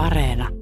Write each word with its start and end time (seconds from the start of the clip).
Areena. 0.00 0.59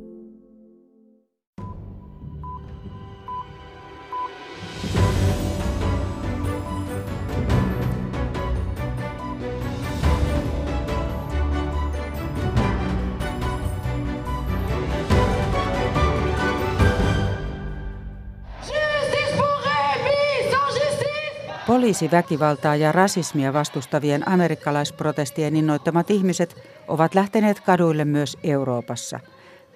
Poliisiväkivaltaa 21.79 22.76
ja 22.76 22.92
rasismia 22.92 23.52
vastustavien 23.52 24.28
amerikkalaisprotestien 24.28 25.56
innoittamat 25.56 26.10
ihmiset 26.10 26.56
ovat 26.88 27.14
lähteneet 27.14 27.60
kaduille 27.60 28.04
myös 28.04 28.38
Euroopassa. 28.42 29.20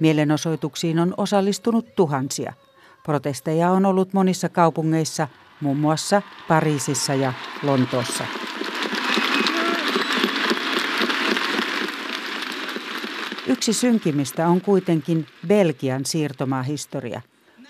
Mielenosoituksiin 0.00 0.98
on 0.98 1.14
osallistunut 1.16 1.94
tuhansia. 1.94 2.52
Protesteja 3.02 3.70
on 3.70 3.86
ollut 3.86 4.12
monissa 4.12 4.48
kaupungeissa, 4.48 5.28
muun 5.60 5.76
muassa 5.76 6.22
Pariisissa 6.48 7.14
ja 7.14 7.32
Lontoossa. 7.62 8.24
Yksi 13.46 13.72
synkimistä 13.72 14.48
on 14.48 14.60
kuitenkin 14.60 15.26
Belgian 15.46 16.04
siirtomaahistoria. 16.04 17.20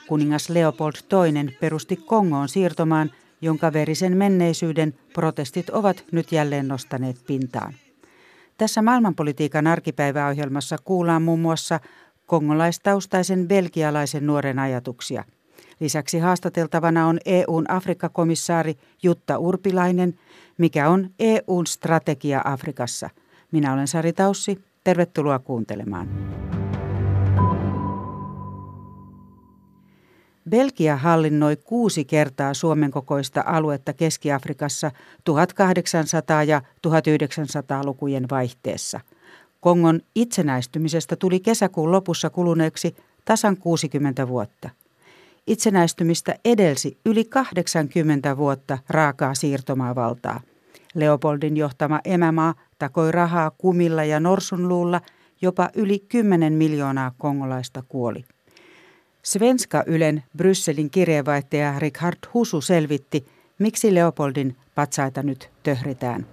Kuningas 0.08 0.50
Leopold 0.50 0.94
II 0.94 1.56
perusti 1.60 1.96
Kongoon 1.96 2.48
siirtomaan– 2.48 3.10
jonka 3.42 3.72
verisen 3.72 4.16
menneisyyden 4.16 4.94
protestit 5.14 5.70
ovat 5.70 6.04
nyt 6.12 6.32
jälleen 6.32 6.68
nostaneet 6.68 7.16
pintaan. 7.26 7.74
Tässä 8.58 8.82
maailmanpolitiikan 8.82 9.66
arkipäiväohjelmassa 9.66 10.76
kuullaan 10.84 11.22
muun 11.22 11.40
muassa 11.40 11.80
kongolaistaustaisen 12.26 13.48
belgialaisen 13.48 14.26
nuoren 14.26 14.58
ajatuksia. 14.58 15.24
Lisäksi 15.80 16.18
haastateltavana 16.18 17.06
on 17.06 17.18
EUn 17.24 17.70
Afrikkakomissaari 17.70 18.74
Jutta 19.02 19.38
Urpilainen, 19.38 20.14
mikä 20.58 20.88
on 20.88 21.10
EUn 21.18 21.66
strategia 21.66 22.42
Afrikassa. 22.44 23.10
Minä 23.52 23.72
olen 23.72 23.88
Sari 23.88 24.12
Taussi. 24.12 24.58
Tervetuloa 24.84 25.38
kuuntelemaan. 25.38 26.08
Belgia 30.50 30.96
hallinnoi 30.96 31.56
kuusi 31.56 32.04
kertaa 32.04 32.54
Suomen 32.54 32.90
kokoista 32.90 33.42
aluetta 33.46 33.92
Keski-Afrikassa 33.92 34.90
1800- 35.30 36.44
ja 36.46 36.62
1900-lukujen 36.86 38.26
vaihteessa. 38.30 39.00
Kongon 39.60 40.00
itsenäistymisestä 40.14 41.16
tuli 41.16 41.40
kesäkuun 41.40 41.92
lopussa 41.92 42.30
kuluneeksi 42.30 42.96
tasan 43.24 43.56
60 43.56 44.28
vuotta. 44.28 44.70
Itsenäistymistä 45.46 46.34
edelsi 46.44 46.98
yli 47.06 47.24
80 47.24 48.36
vuotta 48.36 48.78
raakaa 48.88 49.34
siirtomaavaltaa. 49.34 50.40
Leopoldin 50.94 51.56
johtama 51.56 52.00
emämaa 52.04 52.54
takoi 52.78 53.12
rahaa 53.12 53.50
kumilla 53.50 54.04
ja 54.04 54.20
norsunluulla, 54.20 55.00
jopa 55.42 55.70
yli 55.74 55.98
10 55.98 56.52
miljoonaa 56.52 57.12
kongolaista 57.18 57.82
kuoli. 57.88 58.24
Svenska 59.24 59.84
Ylen 59.86 60.22
Brysselin 60.36 60.90
kirjeenvaihtaja 60.90 61.78
Richard 61.78 62.18
Husu 62.34 62.60
selvitti, 62.60 63.26
miksi 63.58 63.94
Leopoldin 63.94 64.56
patsaita 64.74 65.22
nyt 65.22 65.50
töhritään. 65.62 66.26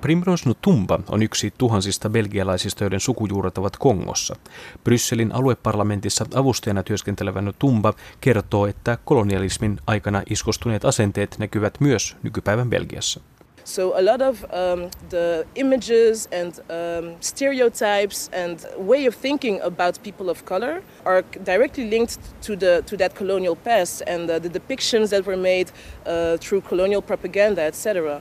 Primrose 0.00 0.48
Nutumba 0.48 1.00
on 1.08 1.22
yksi 1.22 1.54
tuhansista 1.58 2.10
belgialaisista, 2.10 2.84
joiden 2.84 3.00
sukujuuret 3.00 3.58
ovat 3.58 3.76
Kongossa. 3.76 4.36
Brysselin 4.84 5.32
alueparlamentissa 5.32 6.26
avustajana 6.34 6.82
työskentelevä 6.82 7.42
Nutumba 7.42 7.94
kertoo, 8.20 8.66
että 8.66 8.98
kolonialismin 9.04 9.78
aikana 9.86 10.22
iskostuneet 10.30 10.84
asenteet 10.84 11.36
näkyvät 11.38 11.80
myös 11.80 12.16
nykypäivän 12.22 12.70
Belgiassa. 12.70 13.20
So 13.64 13.92
a 13.98 14.02
lot 14.02 14.22
of 14.22 14.44
um, 14.52 14.90
the 15.08 15.44
images 15.54 16.28
and 16.32 16.60
um, 16.70 17.16
stereotypes 17.20 18.30
and 18.32 18.58
way 18.76 19.06
of 19.06 19.14
thinking 19.16 19.60
about 19.62 20.02
people 20.02 20.30
of 20.30 20.44
color 20.44 20.82
are 21.04 21.22
directly 21.46 21.90
linked 21.90 22.18
to 22.46 22.56
the 22.56 22.82
to 22.86 22.96
that 22.96 23.14
colonial 23.14 23.56
past 23.56 24.02
and 24.06 24.30
uh, 24.30 24.38
the 24.38 24.48
depictions 24.48 25.10
that 25.10 25.26
were 25.26 25.36
made 25.36 25.66
uh, 26.06 26.38
through 26.40 26.68
colonial 26.68 27.02
propaganda, 27.02 27.62
etc. 27.66 28.20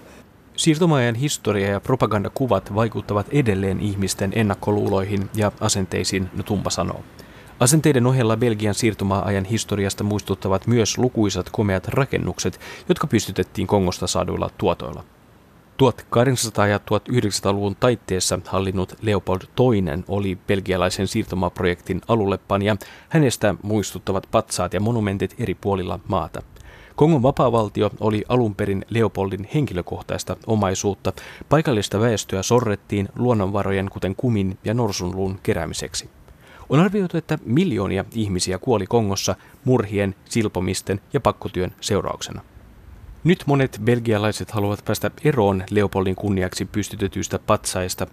Siirtomaajan 0.56 1.16
historia 1.16 1.68
ja 1.68 1.80
propagandakuvat 1.80 2.76
vaikuttavat 2.76 3.28
edelleen 3.32 3.80
ihmisten 3.80 4.32
ennakkoluuloihin 4.36 5.30
ja 5.36 5.52
asenteisiin, 5.60 6.30
Tumpa 6.46 6.70
sanoo. 6.70 7.04
Asenteiden 7.60 8.08
ohella 8.08 8.38
Belgian 8.38 8.74
siirtomaa-ajan 8.74 9.46
historiasta 9.46 10.04
muistuttavat 10.04 10.68
myös 10.68 10.98
lukuisat 10.98 11.50
komeat 11.52 11.88
rakennukset, 11.88 12.60
jotka 12.90 13.08
pystytettiin 13.08 13.68
Kongosta 13.68 14.08
saaduilla 14.08 14.50
tuotoilla. 14.58 15.04
1800- 15.78 16.68
ja 16.68 16.78
1900-luvun 16.78 17.76
taitteessa 17.80 18.40
hallinnut 18.48 18.94
Leopold 19.02 19.42
II 19.42 20.04
oli 20.08 20.38
belgialaisen 20.48 21.08
siirtomaaprojektin 21.08 22.02
alullepanja. 22.08 22.78
Hänestä 23.10 23.56
muistuttavat 23.64 24.28
patsaat 24.32 24.74
ja 24.74 24.80
monumentit 24.80 25.36
eri 25.40 25.56
puolilla 25.56 26.00
maata. 26.08 26.42
Kongon 26.96 27.24
vapaavaltio 27.24 27.92
oli 28.00 28.24
alun 28.30 28.56
perin 28.56 28.86
Leopoldin 28.90 29.48
henkilökohtaista 29.54 30.38
omaisuutta. 30.48 31.14
Paikallista 31.50 32.00
väestöä 32.00 32.44
sorrettiin 32.44 33.10
luonnonvarojen 33.16 33.90
kuten 33.90 34.16
kumin 34.16 34.58
ja 34.66 34.74
norsunluun 34.74 35.40
keräämiseksi. 35.44 36.10
On 36.70 36.80
arvioitu, 36.80 37.18
että 37.18 37.40
miljoonia 37.46 38.06
ihmisiä 38.14 38.58
kuoli 38.58 38.88
Kongossa 38.88 39.36
murhien, 39.66 40.16
silpomisten 40.26 41.02
ja 41.14 41.20
pakkotyön 41.20 41.76
seurauksena. 41.82 42.42
Nyt 43.24 43.44
monet 43.46 43.82
belgialaiset 43.84 44.52
haluavat 44.52 44.86
päästä 44.86 45.12
eroon 45.24 45.64
Leopoldin 45.70 46.16
kunniaksi 46.16 46.66
pystytetyistä 46.66 47.40
patsaista. 47.40 48.08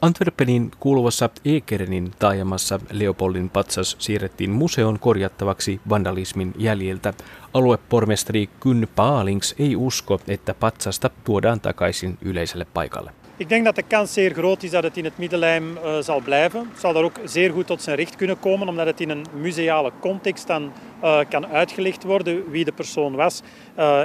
Antwerpenin 0.00 0.70
kuuluvassa 0.80 1.30
Ekerenin 1.44 2.12
taajamassa 2.18 2.80
Leopoldin 2.90 3.50
patsas 3.50 3.96
siirrettiin 3.98 4.50
museon 4.50 4.98
korjattavaksi 4.98 5.80
vandalismin 5.88 6.54
jäljiltä. 6.58 7.14
Aluepormestari 7.54 8.46
Kyn 8.60 8.88
Paalings 8.96 9.54
ei 9.58 9.76
usko, 9.76 10.20
että 10.28 10.54
patsasta 10.54 11.10
tuodaan 11.24 11.60
takaisin 11.60 12.18
yleiselle 12.22 12.66
paikalle. 12.74 13.19
Ik 13.40 13.48
denk 13.48 13.64
dat 13.64 13.74
de 13.74 13.82
kans 13.82 14.12
zeer 14.12 14.34
groot 14.34 14.62
is 14.62 14.70
dat 14.70 14.82
het 14.82 14.96
in 14.96 15.04
het 15.04 15.18
Middellijm 15.18 15.76
uh, 15.76 15.98
zal 15.98 16.20
blijven. 16.20 16.68
Het 16.70 16.80
zal 16.80 16.92
daar 16.92 17.02
ook 17.02 17.20
zeer 17.24 17.50
goed 17.50 17.66
tot 17.66 17.82
zijn 17.82 17.96
recht 17.96 18.16
kunnen 18.16 18.38
komen, 18.38 18.68
omdat 18.68 18.86
het 18.86 19.00
in 19.00 19.10
een 19.10 19.26
museale 19.34 19.92
context 20.00 20.46
dan 20.46 20.72
uh, 21.02 21.18
kan 21.28 21.46
uitgelegd 21.46 22.04
worden 22.04 22.50
wie 22.50 22.64
de 22.64 22.72
persoon 22.72 23.14
was 23.14 23.42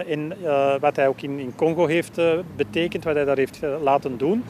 en 0.08 0.38
wat 0.80 0.96
hij 0.96 1.08
ook 1.08 1.22
in, 1.22 1.40
in 1.40 1.56
Congo 1.56 1.86
heeft 1.86 2.22
betekend, 2.56 3.04
wat 3.04 3.16
hij 3.16 3.26
daar 3.26 3.38
heeft 3.38 3.60
laten 3.82 4.18
doen. 4.18 4.44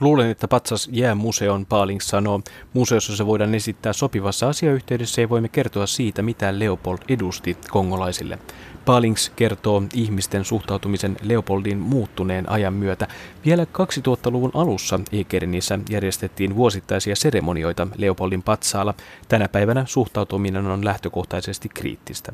Luulen, 0.00 0.30
että 0.30 0.48
patsas 0.48 0.88
jää 0.92 1.14
museon, 1.14 1.66
Paaling 1.66 2.00
sanoo. 2.00 2.40
Museossa 2.72 3.16
se 3.16 3.26
voidaan 3.26 3.54
esittää 3.54 3.92
sopivassa 3.92 4.48
asiayhteydessä 4.48 5.20
ja 5.20 5.28
voimme 5.28 5.48
kertoa 5.48 5.86
siitä, 5.86 6.22
mitä 6.22 6.58
Leopold 6.58 6.98
edusti 7.08 7.56
kongolaisille. 7.70 8.38
Palings 8.84 9.32
kertoo 9.36 9.82
ihmisten 9.94 10.44
suhtautumisen 10.44 11.16
Leopoldin 11.22 11.78
muuttuneen 11.78 12.50
ajan 12.50 12.74
myötä. 12.74 13.08
Vielä 13.44 13.64
2000-luvun 13.64 14.50
alussa 14.54 15.00
Ekernissä 15.12 15.78
järjestettiin 15.90 16.56
vuosittaisia 16.56 17.16
seremonioita 17.16 17.86
Leopoldin 17.96 18.42
patsaalla. 18.42 18.94
Tänä 19.28 19.48
päivänä 19.48 19.84
suhtautuminen 19.86 20.66
on 20.66 20.84
lähtökohtaisesti 20.84 21.68
kriittistä. 21.68 22.32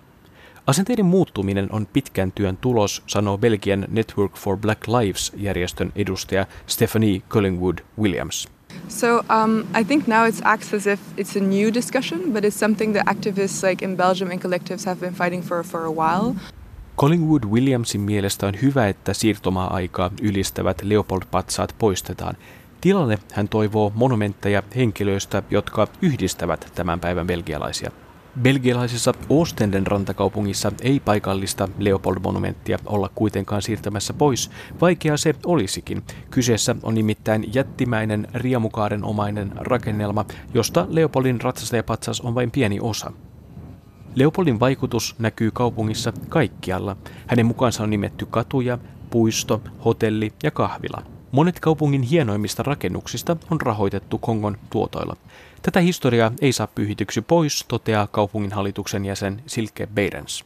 Asenteiden 0.66 1.06
muuttuminen 1.06 1.68
on 1.72 1.86
pitkän 1.86 2.32
työn 2.32 2.56
tulos, 2.56 3.02
sanoo 3.06 3.38
Belgian 3.38 3.86
Network 3.88 4.36
for 4.36 4.56
Black 4.56 4.88
Lives-järjestön 4.88 5.92
edustaja 5.96 6.46
Stephanie 6.66 7.20
Collingwood 7.28 7.78
Williams. 7.98 8.48
So 8.88 9.16
um, 9.16 9.60
I 9.80 9.84
think 9.84 10.06
now 10.06 10.28
it 10.28 10.34
acts 10.44 10.74
as 10.74 10.86
if 10.86 11.00
it's 11.18 11.40
a 11.40 11.44
new 11.44 11.74
discussion, 11.74 12.20
but 12.32 12.44
it's 12.44 12.58
something 12.58 12.94
that 12.94 13.16
activists 13.16 13.68
like 13.68 13.84
in 13.84 13.96
Belgium 13.96 14.30
and 14.30 14.40
collectives 14.40 14.86
have 14.86 15.00
been 15.00 15.14
fighting 15.14 15.44
for 15.44 15.64
for 15.64 15.84
a 15.84 15.90
while. 15.90 16.34
Collingwood 16.96 17.44
Williamsin 17.44 18.00
mielestä 18.00 18.46
on 18.46 18.54
hyvä, 18.62 18.88
että 18.88 19.14
siirtomaa-aikaa 19.14 20.10
ylistävät 20.22 20.82
Leopold-patsaat 20.82 21.74
poistetaan. 21.78 22.36
Tilalle 22.80 23.18
hän 23.32 23.48
toivoo 23.48 23.92
monumentteja 23.94 24.62
henkilöistä, 24.76 25.42
jotka 25.50 25.88
yhdistävät 26.02 26.72
tämän 26.74 27.00
päivän 27.00 27.26
belgialaisia. 27.26 27.90
Belgialaisessa 28.40 29.14
Ostenden 29.28 29.86
rantakaupungissa 29.86 30.72
ei 30.82 31.00
paikallista 31.00 31.68
Leopold-monumenttia 31.78 32.78
olla 32.86 33.10
kuitenkaan 33.14 33.62
siirtämässä 33.62 34.12
pois, 34.12 34.50
vaikea 34.80 35.16
se 35.16 35.34
olisikin. 35.46 36.02
Kyseessä 36.30 36.76
on 36.82 36.94
nimittäin 36.94 37.54
jättimäinen 37.54 38.28
riemukaaren 38.34 39.04
omainen 39.04 39.52
rakennelma, 39.54 40.24
josta 40.54 40.86
Leopoldin 40.90 41.40
ratsastajapatsas 41.40 42.20
on 42.20 42.34
vain 42.34 42.50
pieni 42.50 42.80
osa. 42.80 43.12
Leopoldin 44.14 44.60
vaikutus 44.60 45.14
näkyy 45.18 45.50
kaupungissa 45.50 46.12
kaikkialla. 46.28 46.96
Hänen 47.26 47.46
mukaansa 47.46 47.82
on 47.82 47.90
nimetty 47.90 48.26
katuja, 48.26 48.78
puisto, 49.10 49.62
hotelli 49.84 50.32
ja 50.42 50.50
kahvila. 50.50 51.02
Monet 51.32 51.60
kaupungin 51.60 52.02
hienoimmista 52.02 52.62
rakennuksista 52.62 53.36
on 53.50 53.60
rahoitettu 53.60 54.18
Kongon 54.18 54.58
tuotoilla. 54.70 55.16
Tätä 55.62 55.80
historiaa 55.80 56.32
ei 56.40 56.52
saa 56.52 56.66
pyyhityksi 56.66 57.20
pois, 57.20 57.64
toteaa 57.68 58.06
kaupungin 58.06 58.52
hallituksen 58.52 59.04
jäsen 59.04 59.42
Silke 59.46 59.86
Beirens. 59.86 60.44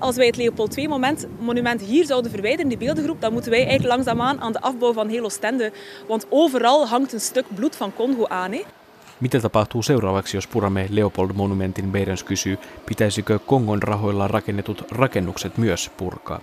Als 0.00 0.16
wij 0.16 0.26
het 0.26 0.36
Leopold 0.36 0.76
II-monument 0.78 1.80
hier 1.80 2.06
zouden 2.06 2.30
verwijderen, 2.30 2.68
die 2.68 2.78
beeldengroep, 2.78 3.20
dan 3.20 3.32
moeten 3.32 3.50
wij 3.50 3.60
eigenlijk 3.60 3.94
langzaamaan 3.94 4.40
aan 4.40 4.52
de 4.52 4.60
afbouw 4.60 4.92
van 4.92 5.08
heel 5.08 5.24
Oostende. 5.24 5.72
Want 6.08 6.26
overal 6.30 6.86
hangt 6.86 7.12
een 7.12 7.20
stuk 7.20 7.46
bloed 7.54 7.76
van 7.76 7.92
Congo 7.94 8.26
aan. 8.26 8.52
Hè. 8.52 8.62
Mitä 9.18 9.40
tapahtuu 9.40 9.82
seuraavaksi, 9.82 10.36
jos 10.36 10.46
puramme 10.46 10.86
Leopold-monumentin? 10.90 11.90
Beirens 11.90 12.24
kysyy, 12.24 12.58
pitäisikö 12.86 13.38
Kongon 13.38 13.82
rahoilla 13.82 14.28
rakennetut 14.28 14.84
rakennukset 14.90 15.58
myös 15.58 15.90
purkaa? 15.96 16.40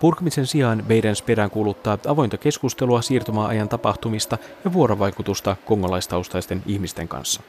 Purkamisen 0.00 0.46
sijaan 0.46 0.84
Beirens 0.88 1.22
peräänkuuluttaa 1.22 1.98
avointa 2.06 2.38
keskustelua 2.38 3.02
siirtymäajan 3.02 3.68
tapahtumista 3.68 4.38
ja 4.64 4.72
vuorovaikutusta 4.72 5.56
kongolaistaustaisten 5.64 6.62
ihmisten 6.66 7.08
kanssa. 7.08 7.42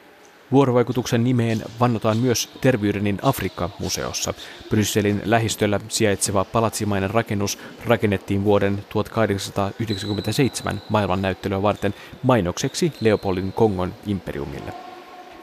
Vuorovaikutuksen 0.51 1.23
nimeen 1.23 1.61
vannotaan 1.79 2.17
myös 2.17 2.49
Tervyydenin 2.61 3.19
Afrikka-museossa. 3.21 4.33
Brysselin 4.69 5.21
lähistöllä 5.25 5.79
sijaitseva 5.87 6.45
palatsimainen 6.45 7.09
rakennus 7.09 7.59
rakennettiin 7.85 8.43
vuoden 8.43 8.85
1897 8.89 10.81
maailmannäyttelyä 10.89 11.61
varten 11.61 11.93
mainokseksi 12.23 12.93
Leopoldin 13.01 13.53
Kongon 13.53 13.93
imperiumille. 14.07 14.73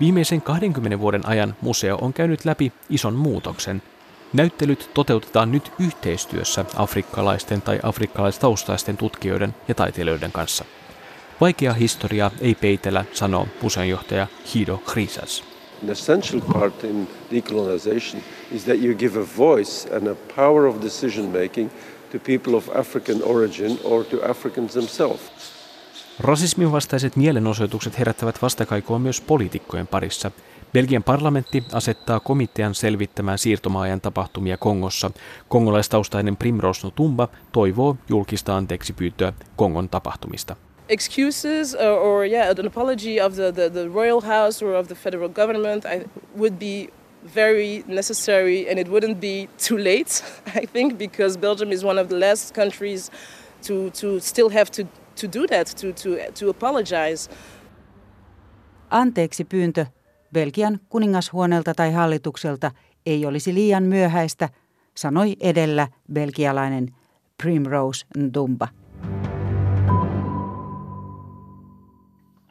Viimeisen 0.01 0.43
20 0.43 0.99
vuoden 0.99 1.29
ajan 1.29 1.57
museo 1.61 1.99
on 2.01 2.13
käynyt 2.13 2.45
läpi 2.45 2.73
ison 2.91 3.15
muutoksen. 3.15 3.83
Näyttelyt 4.33 4.91
toteutetaan 4.95 5.53
nyt 5.53 5.73
yhteistyössä 5.79 6.65
afrikkalaisten 6.77 7.63
tai 7.63 7.81
afrikkalaistaustaisten 7.83 8.97
tutkijoiden 8.97 9.55
ja 9.69 9.75
taiteilijoiden 9.75 10.33
kanssa. 10.33 10.65
Vaikea 11.41 11.73
historia 11.73 12.31
ei 12.41 12.55
peitellä, 12.55 13.05
sanoo 13.13 13.49
museonjohtaja 13.63 14.27
Hido 14.55 14.83
Chrisas. 14.91 15.45
An 15.83 15.91
essential 15.91 16.41
part 16.53 16.85
in 16.85 17.09
decolonization 17.31 18.23
is 18.53 18.65
that 18.65 18.77
you 18.83 18.95
give 18.95 19.21
a 19.21 19.27
voice 19.39 19.97
and 19.97 20.07
a 20.07 20.15
power 20.37 20.67
of 20.67 20.83
decision 20.83 21.27
making 21.27 21.71
to 22.13 22.19
people 22.19 22.55
of 22.55 22.69
African 22.77 23.23
origin 23.23 23.79
or 23.85 24.05
to 24.05 24.31
Africans 24.31 24.73
themselves. 24.73 25.58
Rasismin 26.21 26.73
vastaiset 26.73 27.17
mielenosoitukset 27.17 27.99
herättävät 27.99 28.43
vastakaikoa 28.43 28.99
myös 28.99 29.21
poliitikkojen 29.21 29.87
parissa. 29.87 30.31
Belgian 30.73 31.03
parlamentti 31.03 31.65
asettaa 31.73 32.21
komitean 32.21 32.75
selvittämään 32.75 33.39
siirtomaajan 33.39 34.01
tapahtumia 34.01 34.57
Kongossa. 34.57 35.11
Kongolaistaustainen 35.49 36.37
Primrose 36.37 36.87
Nutumba 36.87 37.29
toivoo 37.53 37.97
julkista 38.09 38.57
anteeksi 38.57 38.93
pyytöä 38.93 39.33
Kongon 39.57 39.89
tapahtumista. 39.89 40.57
excuses 40.89 41.75
or, 41.75 41.99
or, 41.99 42.25
yeah 42.25 42.49
an 42.59 42.67
apology 42.67 43.21
of 43.21 43.35
the, 43.35 43.53
the, 43.53 43.71
the, 43.71 43.89
royal 43.95 44.21
house 44.21 44.65
or 44.65 44.75
of 44.75 44.87
the 44.87 44.95
federal 44.95 45.29
government 45.29 45.85
I, 45.85 46.05
would 46.37 46.55
be 46.59 46.89
very 47.35 47.85
necessary 47.87 48.71
and 48.71 48.79
it 48.79 48.89
wouldn't 48.89 49.21
be 49.21 49.49
too 49.69 49.77
late 49.77 50.25
i 50.63 50.67
think 50.67 50.99
because 50.99 51.39
belgium 51.39 51.73
is 51.73 51.85
one 51.85 52.01
of 52.01 52.09
the 52.09 52.17
last 52.17 52.55
countries 52.55 53.11
to, 53.63 53.91
to 53.91 54.21
still 54.21 54.49
have 54.51 54.71
to, 54.73 54.87
to 55.21 55.41
do 55.41 55.47
that 55.47 55.67
to, 55.81 55.87
to, 56.03 56.33
to 56.41 56.51
apologize 56.51 57.31
Anteeksi 58.91 59.45
pyyntö 59.45 59.87
Belgian 60.33 60.81
kuningashuoneelta 60.89 61.75
tai 61.75 61.93
hallitukselta 61.93 62.71
ei 63.07 63.27
olisi 63.27 63.55
liian 63.55 63.83
myöhäistä, 63.83 64.49
sanoi 64.97 65.37
edellä 65.41 65.89
belgialainen 66.13 66.95
Primrose 67.43 68.07
Ndumba. 68.19 68.69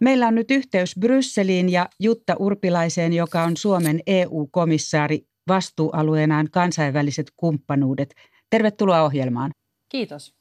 Meillä 0.01 0.27
on 0.27 0.35
nyt 0.35 0.51
yhteys 0.51 0.95
Brysseliin 0.99 1.69
ja 1.69 1.89
Jutta 1.99 2.35
Urpilaiseen, 2.39 3.13
joka 3.13 3.43
on 3.43 3.57
Suomen 3.57 3.99
EU-komissaari 4.07 5.27
vastuualueenaan 5.47 6.47
kansainväliset 6.51 7.27
kumppanuudet. 7.37 8.15
Tervetuloa 8.49 9.01
ohjelmaan. 9.01 9.51
Kiitos. 9.89 10.33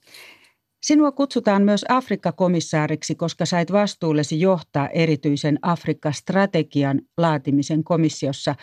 Sinua 0.86 1.12
kutsutaan 1.12 1.62
myös 1.62 1.84
Afrikka-komissaariksi, 1.88 3.14
koska 3.14 3.46
sait 3.46 3.72
vastuullesi 3.72 4.40
johtaa 4.40 4.88
erityisen 4.88 5.58
Afrikka-strategian 5.62 7.00
laatimisen 7.16 7.84
komissiossa. 7.84 8.54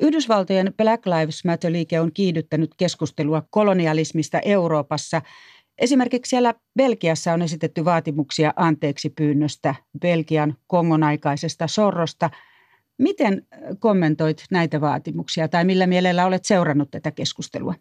Yhdysvaltojen 0.00 0.74
Black 0.76 1.06
Lives 1.06 1.44
Matter-liike 1.44 2.00
on 2.00 2.12
kiihdyttänyt 2.12 2.70
keskustelua 2.76 3.42
kolonialismista 3.50 4.40
Euroopassa– 4.40 5.22
Esimerkiksi 5.78 6.30
siellä 6.30 6.54
Belgiassa 6.76 7.32
on 7.32 7.42
esitetty 7.42 7.84
vaatimuksia 7.84 8.52
anteeksi 8.56 9.10
pyynnöstä 9.10 9.74
Belgian 10.00 10.56
Kongon 10.66 11.02
aikaisesta 11.02 11.66
sorrosta. 11.66 12.30
Miten 12.98 13.46
kommentoit 13.78 14.44
näitä 14.50 14.80
vaatimuksia 14.80 15.48
tai 15.48 15.64
millä 15.64 15.86
mielellä 15.86 16.26
olet 16.26 16.44
seurannut 16.44 16.90
tätä 16.90 17.10
keskustelua? 17.10 17.74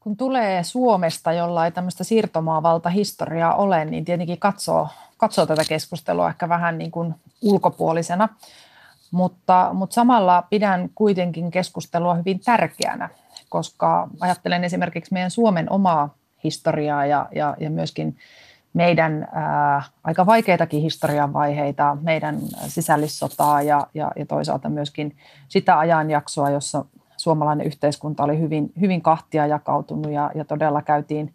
Kun 0.00 0.16
tulee 0.16 0.64
Suomesta, 0.64 1.32
jolla 1.32 1.64
ei 1.64 1.72
tämmöistä 1.72 2.04
siirtomaavaltahistoriaa 2.04 3.54
ole, 3.54 3.84
niin 3.84 4.04
tietenkin 4.04 4.38
katsoo, 4.38 4.88
katsoo 5.16 5.46
tätä 5.46 5.62
keskustelua 5.68 6.28
ehkä 6.28 6.48
vähän 6.48 6.78
niin 6.78 6.90
kuin 6.90 7.14
ulkopuolisena. 7.42 8.28
Mutta, 9.10 9.70
mutta 9.72 9.94
samalla 9.94 10.42
pidän 10.50 10.90
kuitenkin 10.94 11.50
keskustelua 11.50 12.14
hyvin 12.14 12.40
tärkeänä, 12.40 13.08
koska 13.48 14.08
ajattelen 14.20 14.64
esimerkiksi 14.64 15.12
meidän 15.12 15.30
Suomen 15.30 15.72
omaa 15.72 16.14
historiaa 16.44 17.06
ja, 17.06 17.28
ja, 17.34 17.56
ja 17.60 17.70
myöskin 17.70 18.16
meidän 18.72 19.28
ää, 19.32 19.82
aika 20.04 20.26
vaikeitakin 20.26 20.82
historian 20.82 21.32
vaiheita, 21.32 21.96
meidän 22.02 22.38
sisällissotaa 22.66 23.62
ja, 23.62 23.86
ja, 23.94 24.10
ja 24.16 24.26
toisaalta 24.26 24.68
myöskin 24.68 25.16
sitä 25.48 25.78
ajanjaksoa, 25.78 26.50
jossa 26.50 26.84
suomalainen 27.20 27.66
yhteiskunta 27.66 28.24
oli 28.24 28.38
hyvin, 28.38 28.72
hyvin 28.80 29.02
kahtia 29.02 29.46
jakautunut 29.46 30.12
ja, 30.12 30.30
ja 30.34 30.44
todella 30.44 30.82
käytiin 30.82 31.34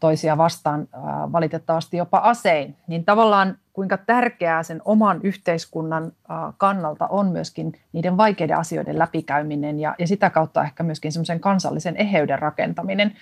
toisia 0.00 0.38
vastaan 0.38 0.88
ää, 0.92 1.32
valitettavasti 1.32 1.96
jopa 1.96 2.18
asein, 2.18 2.76
niin 2.86 3.04
tavallaan 3.04 3.58
kuinka 3.72 3.96
tärkeää 3.96 4.62
sen 4.62 4.82
oman 4.84 5.20
yhteiskunnan 5.22 6.12
ää, 6.28 6.52
kannalta 6.56 7.06
on 7.06 7.26
myöskin 7.26 7.72
niiden 7.92 8.16
vaikeiden 8.16 8.58
asioiden 8.58 8.98
läpikäyminen 8.98 9.80
ja, 9.80 9.94
ja 9.98 10.06
sitä 10.06 10.30
kautta 10.30 10.62
ehkä 10.62 10.82
myöskin 10.82 11.12
semmoisen 11.12 11.40
kansallisen 11.40 11.96
eheyden 11.96 12.38
rakentaminen. 12.38 13.14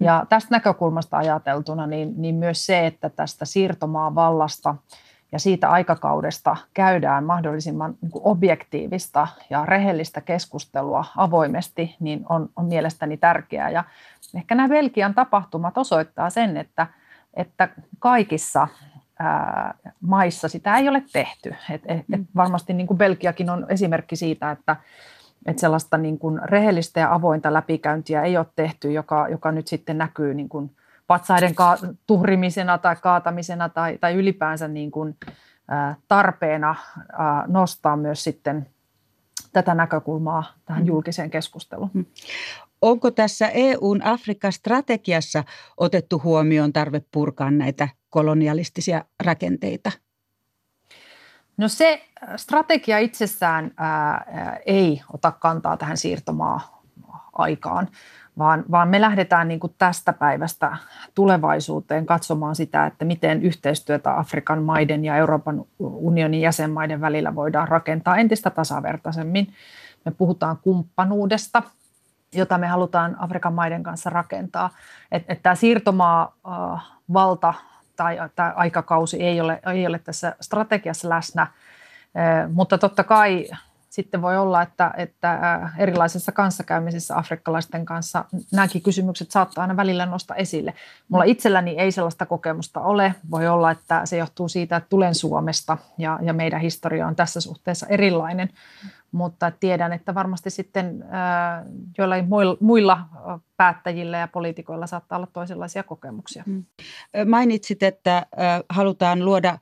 Ja 0.00 0.26
tästä 0.28 0.48
näkökulmasta 0.50 1.16
ajateltuna, 1.16 1.86
niin, 1.86 2.14
niin 2.16 2.34
myös 2.34 2.66
se, 2.66 2.86
että 2.86 3.08
tästä 3.08 3.44
siirtomaan 3.44 4.14
vallasta 4.14 4.74
ja 5.32 5.38
siitä 5.38 5.70
aikakaudesta 5.70 6.56
käydään 6.74 7.24
mahdollisimman 7.24 7.94
niin 8.02 8.10
kuin 8.10 8.22
objektiivista 8.24 9.28
ja 9.50 9.66
rehellistä 9.66 10.20
keskustelua 10.20 11.04
avoimesti, 11.16 11.96
niin 12.00 12.26
on, 12.28 12.48
on 12.56 12.64
mielestäni 12.64 13.16
tärkeää. 13.16 13.70
Ja 13.70 13.84
ehkä 14.34 14.54
nämä 14.54 14.68
Belgian 14.68 15.14
tapahtumat 15.14 15.78
osoittaa 15.78 16.30
sen, 16.30 16.56
että, 16.56 16.86
että 17.34 17.68
kaikissa 17.98 18.68
ää, 19.18 19.74
maissa 20.00 20.48
sitä 20.48 20.76
ei 20.76 20.88
ole 20.88 21.02
tehty. 21.12 21.54
Et, 21.70 21.82
et, 21.84 22.04
et 22.12 22.20
varmasti 22.36 22.72
niin 22.72 22.86
kuin 22.86 22.98
Belgiakin 22.98 23.50
on 23.50 23.66
esimerkki 23.68 24.16
siitä, 24.16 24.50
että 24.50 24.76
että 25.46 25.60
sellaista 25.60 25.98
niin 25.98 26.18
kuin 26.18 26.40
rehellistä 26.44 27.00
ja 27.00 27.14
avointa 27.14 27.52
läpikäyntiä 27.52 28.22
ei 28.22 28.36
ole 28.36 28.46
tehty, 28.56 28.92
joka, 28.92 29.28
joka 29.28 29.52
nyt 29.52 29.66
sitten 29.66 29.98
näkyy 29.98 30.34
niin 30.34 30.48
kuin 30.48 30.76
patsaiden 31.10 31.54
ka- 31.54 31.78
tuhrimisena 32.06 32.78
tai 32.78 32.96
kaatamisena 32.96 33.68
tai, 33.68 33.98
tai 33.98 34.14
ylipäänsä 34.14 34.68
niin 34.68 34.90
kuin, 34.90 35.16
ää, 35.68 35.96
tarpeena 36.08 36.74
ää, 37.18 37.44
nostaa 37.46 37.96
myös 37.96 38.24
sitten 38.24 38.66
tätä 39.52 39.74
näkökulmaa 39.74 40.44
tähän 40.64 40.82
mm. 40.82 40.86
julkiseen 40.86 41.30
keskusteluun. 41.30 41.90
Mm. 41.92 42.04
Onko 42.82 43.10
tässä 43.10 43.48
EUn 43.48 44.02
Afrikka-strategiassa 44.02 45.44
otettu 45.76 46.20
huomioon 46.24 46.72
tarve 46.72 47.02
purkaa 47.10 47.50
näitä 47.50 47.88
kolonialistisia 48.10 49.04
rakenteita? 49.24 49.92
No 51.56 51.68
se 51.68 52.02
strategia 52.36 52.98
itsessään 52.98 53.70
ää, 53.76 54.24
ei 54.66 55.02
ota 55.12 55.32
kantaa 55.32 55.76
tähän 55.76 55.96
siirtomaa-aikaan, 55.96 57.88
vaan, 58.40 58.64
vaan 58.70 58.88
me 58.88 59.00
lähdetään 59.00 59.48
niin 59.48 59.60
kuin 59.60 59.74
tästä 59.78 60.12
päivästä 60.12 60.76
tulevaisuuteen 61.14 62.06
katsomaan 62.06 62.56
sitä, 62.56 62.86
että 62.86 63.04
miten 63.04 63.42
yhteistyötä 63.42 64.18
Afrikan 64.18 64.62
maiden 64.62 65.04
ja 65.04 65.16
Euroopan 65.16 65.64
unionin 65.78 66.40
jäsenmaiden 66.40 67.00
välillä 67.00 67.34
voidaan 67.34 67.68
rakentaa 67.68 68.16
entistä 68.16 68.50
tasavertaisemmin. 68.50 69.52
Me 70.04 70.10
puhutaan 70.10 70.56
kumppanuudesta, 70.56 71.62
jota 72.34 72.58
me 72.58 72.66
halutaan 72.66 73.16
Afrikan 73.18 73.54
maiden 73.54 73.82
kanssa 73.82 74.10
rakentaa. 74.10 74.70
Että 75.12 75.32
et 75.32 75.42
tämä 75.42 75.54
siirtomaa 75.54 76.34
äh, 76.46 77.62
tai 77.96 78.18
tämä 78.36 78.52
aikakausi 78.56 79.22
ei 79.22 79.40
ole, 79.40 79.60
ei 79.72 79.86
ole 79.86 79.98
tässä 79.98 80.36
strategiassa 80.40 81.08
läsnä, 81.08 81.46
mutta 82.52 82.78
totta 82.78 83.04
kai 83.04 83.46
sitten 83.90 84.22
voi 84.22 84.38
olla, 84.38 84.62
että, 84.62 84.94
että 84.96 85.60
erilaisessa 85.78 86.32
kanssakäymisessä 86.32 87.16
afrikkalaisten 87.16 87.84
kanssa 87.84 88.24
nämäkin 88.52 88.82
kysymykset 88.82 89.30
saattaa 89.30 89.62
aina 89.62 89.76
välillä 89.76 90.06
nostaa 90.06 90.36
esille. 90.36 90.74
Mulla 91.08 91.24
itselläni 91.24 91.70
ei 91.70 91.92
sellaista 91.92 92.26
kokemusta 92.26 92.80
ole. 92.80 93.14
Voi 93.30 93.48
olla, 93.48 93.70
että 93.70 94.06
se 94.06 94.16
johtuu 94.16 94.48
siitä, 94.48 94.76
että 94.76 94.88
tulen 94.88 95.14
Suomesta 95.14 95.78
ja, 95.98 96.18
ja 96.22 96.32
meidän 96.32 96.60
historia 96.60 97.06
on 97.06 97.16
tässä 97.16 97.40
suhteessa 97.40 97.86
erilainen. 97.86 98.48
Mutta 99.12 99.50
tiedän, 99.60 99.92
että 99.92 100.14
varmasti 100.14 100.50
sitten 100.50 101.04
joillain 101.98 102.28
muilla 102.60 102.98
päättäjillä 103.56 104.18
ja 104.18 104.28
poliitikoilla 104.28 104.86
saattaa 104.86 105.16
olla 105.16 105.28
toisenlaisia 105.32 105.82
kokemuksia. 105.82 106.42
Mm. 106.46 106.64
Mainitsit, 107.26 107.82
että 107.82 108.26
halutaan 108.68 109.24
luoda 109.24 109.58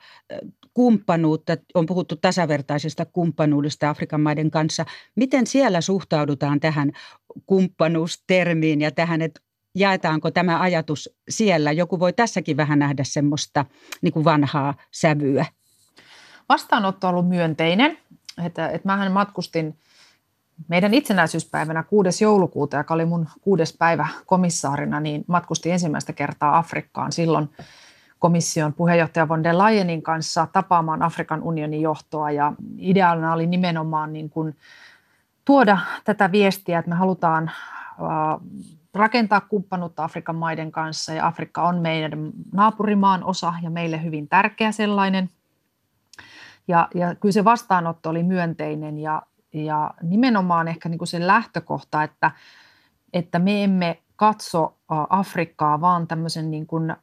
kumppanuutta, 0.79 1.57
on 1.75 1.87
puhuttu 1.87 2.17
tasavertaisesta 2.17 3.05
kumppanuudesta 3.05 3.91
Afrikan 3.91 4.21
maiden 4.21 4.51
kanssa. 4.51 4.85
Miten 5.17 5.47
siellä 5.47 5.81
suhtaudutaan 5.81 6.61
tähän 6.61 6.93
kumppanuustermiin 7.47 8.81
ja 8.81 8.91
tähän, 8.91 9.23
että 9.23 9.41
jaetaanko 9.75 10.31
tämä 10.31 10.61
ajatus 10.61 11.11
siellä? 11.29 11.73
Joku 11.73 12.01
voi 12.01 12.13
tässäkin 12.13 12.57
vähän 12.57 12.79
nähdä 12.79 13.05
semmoista 13.05 13.65
niin 14.03 14.13
kuin 14.13 14.25
vanhaa 14.25 14.75
sävyä. 14.91 15.47
Vastaanotto 16.49 17.09
on 17.09 17.15
ollut 17.15 17.29
myönteinen. 17.29 17.99
Että, 18.45 18.69
että 18.69 18.89
mähän 18.89 19.13
matkustin 19.13 19.79
meidän 20.69 20.95
itsenäisyyspäivänä 20.95 21.83
6. 21.83 22.25
joulukuuta, 22.25 22.77
joka 22.77 22.95
oli 22.95 23.05
mun 23.05 23.29
kuudes 23.41 23.77
päivä 23.79 24.09
komissaarina, 24.27 25.01
niin 25.01 25.25
matkustin 25.27 25.73
ensimmäistä 25.73 26.13
kertaa 26.13 26.59
Afrikkaan 26.59 27.13
silloin 27.13 27.49
komission 28.19 28.75
puheenjohtaja 28.75 29.29
von 29.29 29.45
der 29.45 29.59
Leyenin 29.59 30.03
kanssa 30.03 30.49
tapaamaan 30.53 31.03
Afrikan 31.03 31.43
unionin 31.43 31.81
johtoa 31.81 32.31
ja 32.31 32.53
ideana 32.79 33.33
oli 33.33 33.47
nimenomaan 33.47 34.13
niin 34.13 34.31
kuin 34.31 34.57
tuoda 35.45 35.79
tätä 36.05 36.33
viestiä, 36.33 36.79
että 36.79 36.89
me 36.89 36.95
halutaan 36.95 37.51
rakentaa 38.95 39.41
kumppanuutta 39.41 40.05
Afrikan 40.05 40.37
maiden 40.37 40.73
kanssa 40.73 41.13
ja 41.13 41.27
Afrikka 41.27 41.63
on 41.63 41.79
meidän 41.79 42.31
naapurimaan 42.53 43.25
osa 43.25 43.55
ja 43.63 43.71
meille 43.71 44.03
hyvin 44.03 44.29
tärkeä 44.29 44.73
sellainen. 44.73 45.31
Ja, 46.69 46.89
ja 46.95 47.15
kyllä 47.15 47.33
se 47.33 47.45
vastaanotto 47.45 48.11
oli 48.11 48.23
myönteinen 48.23 48.99
ja, 48.99 49.23
ja 49.53 49.91
nimenomaan 50.03 50.69
ehkä 50.69 50.89
niin 50.89 50.99
kuin 50.99 51.09
se 51.09 51.27
lähtökohta, 51.27 52.03
että, 52.03 52.31
että 53.13 53.39
me 53.39 53.65
emme 53.65 54.03
katso 54.19 54.77
Afrikkaa 55.11 55.81
vaan 55.81 56.07
tämmöisen 56.07 56.51
niin 56.51 56.67
kuin 56.67 56.97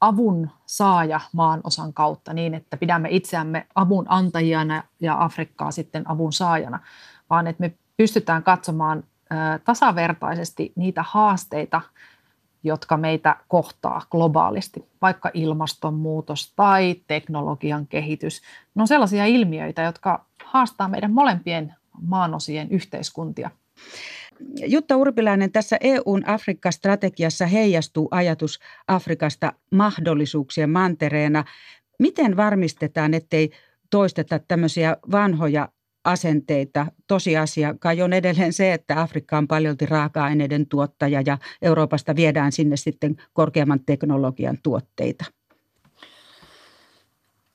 avun 0.00 0.50
saaja 0.66 1.20
maan 1.32 1.60
osan 1.64 1.92
kautta 1.92 2.32
niin, 2.32 2.54
että 2.54 2.76
pidämme 2.76 3.08
itseämme 3.10 3.66
avun 3.74 4.06
antajana 4.08 4.82
ja 5.00 5.24
Afrikkaa 5.24 5.70
sitten 5.70 6.10
avun 6.10 6.32
saajana, 6.32 6.80
vaan 7.30 7.46
että 7.46 7.60
me 7.60 7.74
pystytään 7.96 8.42
katsomaan 8.42 9.04
tasavertaisesti 9.64 10.72
niitä 10.76 11.04
haasteita, 11.08 11.80
jotka 12.64 12.96
meitä 12.96 13.36
kohtaa 13.48 14.02
globaalisti, 14.10 14.88
vaikka 15.02 15.30
ilmastonmuutos 15.34 16.52
tai 16.56 16.96
teknologian 17.06 17.86
kehitys. 17.86 18.42
Ne 18.74 18.82
on 18.82 18.88
sellaisia 18.88 19.26
ilmiöitä, 19.26 19.82
jotka 19.82 20.24
haastaa 20.44 20.88
meidän 20.88 21.12
molempien 21.12 21.74
maanosien 22.00 22.70
yhteiskuntia. 22.70 23.50
Jutta 24.66 24.96
Urpilainen, 24.96 25.52
tässä 25.52 25.76
EUn 25.80 26.28
Afrikka-strategiassa 26.28 27.46
heijastuu 27.46 28.08
ajatus 28.10 28.58
Afrikasta 28.88 29.52
mahdollisuuksien 29.70 30.70
mantereena. 30.70 31.44
Miten 31.98 32.36
varmistetaan, 32.36 33.14
ettei 33.14 33.50
toisteta 33.90 34.38
tämmöisiä 34.38 34.96
vanhoja 35.10 35.68
asenteita. 36.04 36.86
Tosiasia 37.06 37.74
kai 37.80 38.02
on 38.02 38.12
edelleen 38.12 38.52
se, 38.52 38.72
että 38.72 39.00
Afrikka 39.00 39.38
on 39.38 39.48
paljolti 39.48 39.86
raaka-aineiden 39.86 40.66
tuottaja 40.66 41.22
ja 41.26 41.38
Euroopasta 41.62 42.16
viedään 42.16 42.52
sinne 42.52 42.76
sitten 42.76 43.16
korkeamman 43.32 43.80
teknologian 43.86 44.58
tuotteita. 44.62 45.24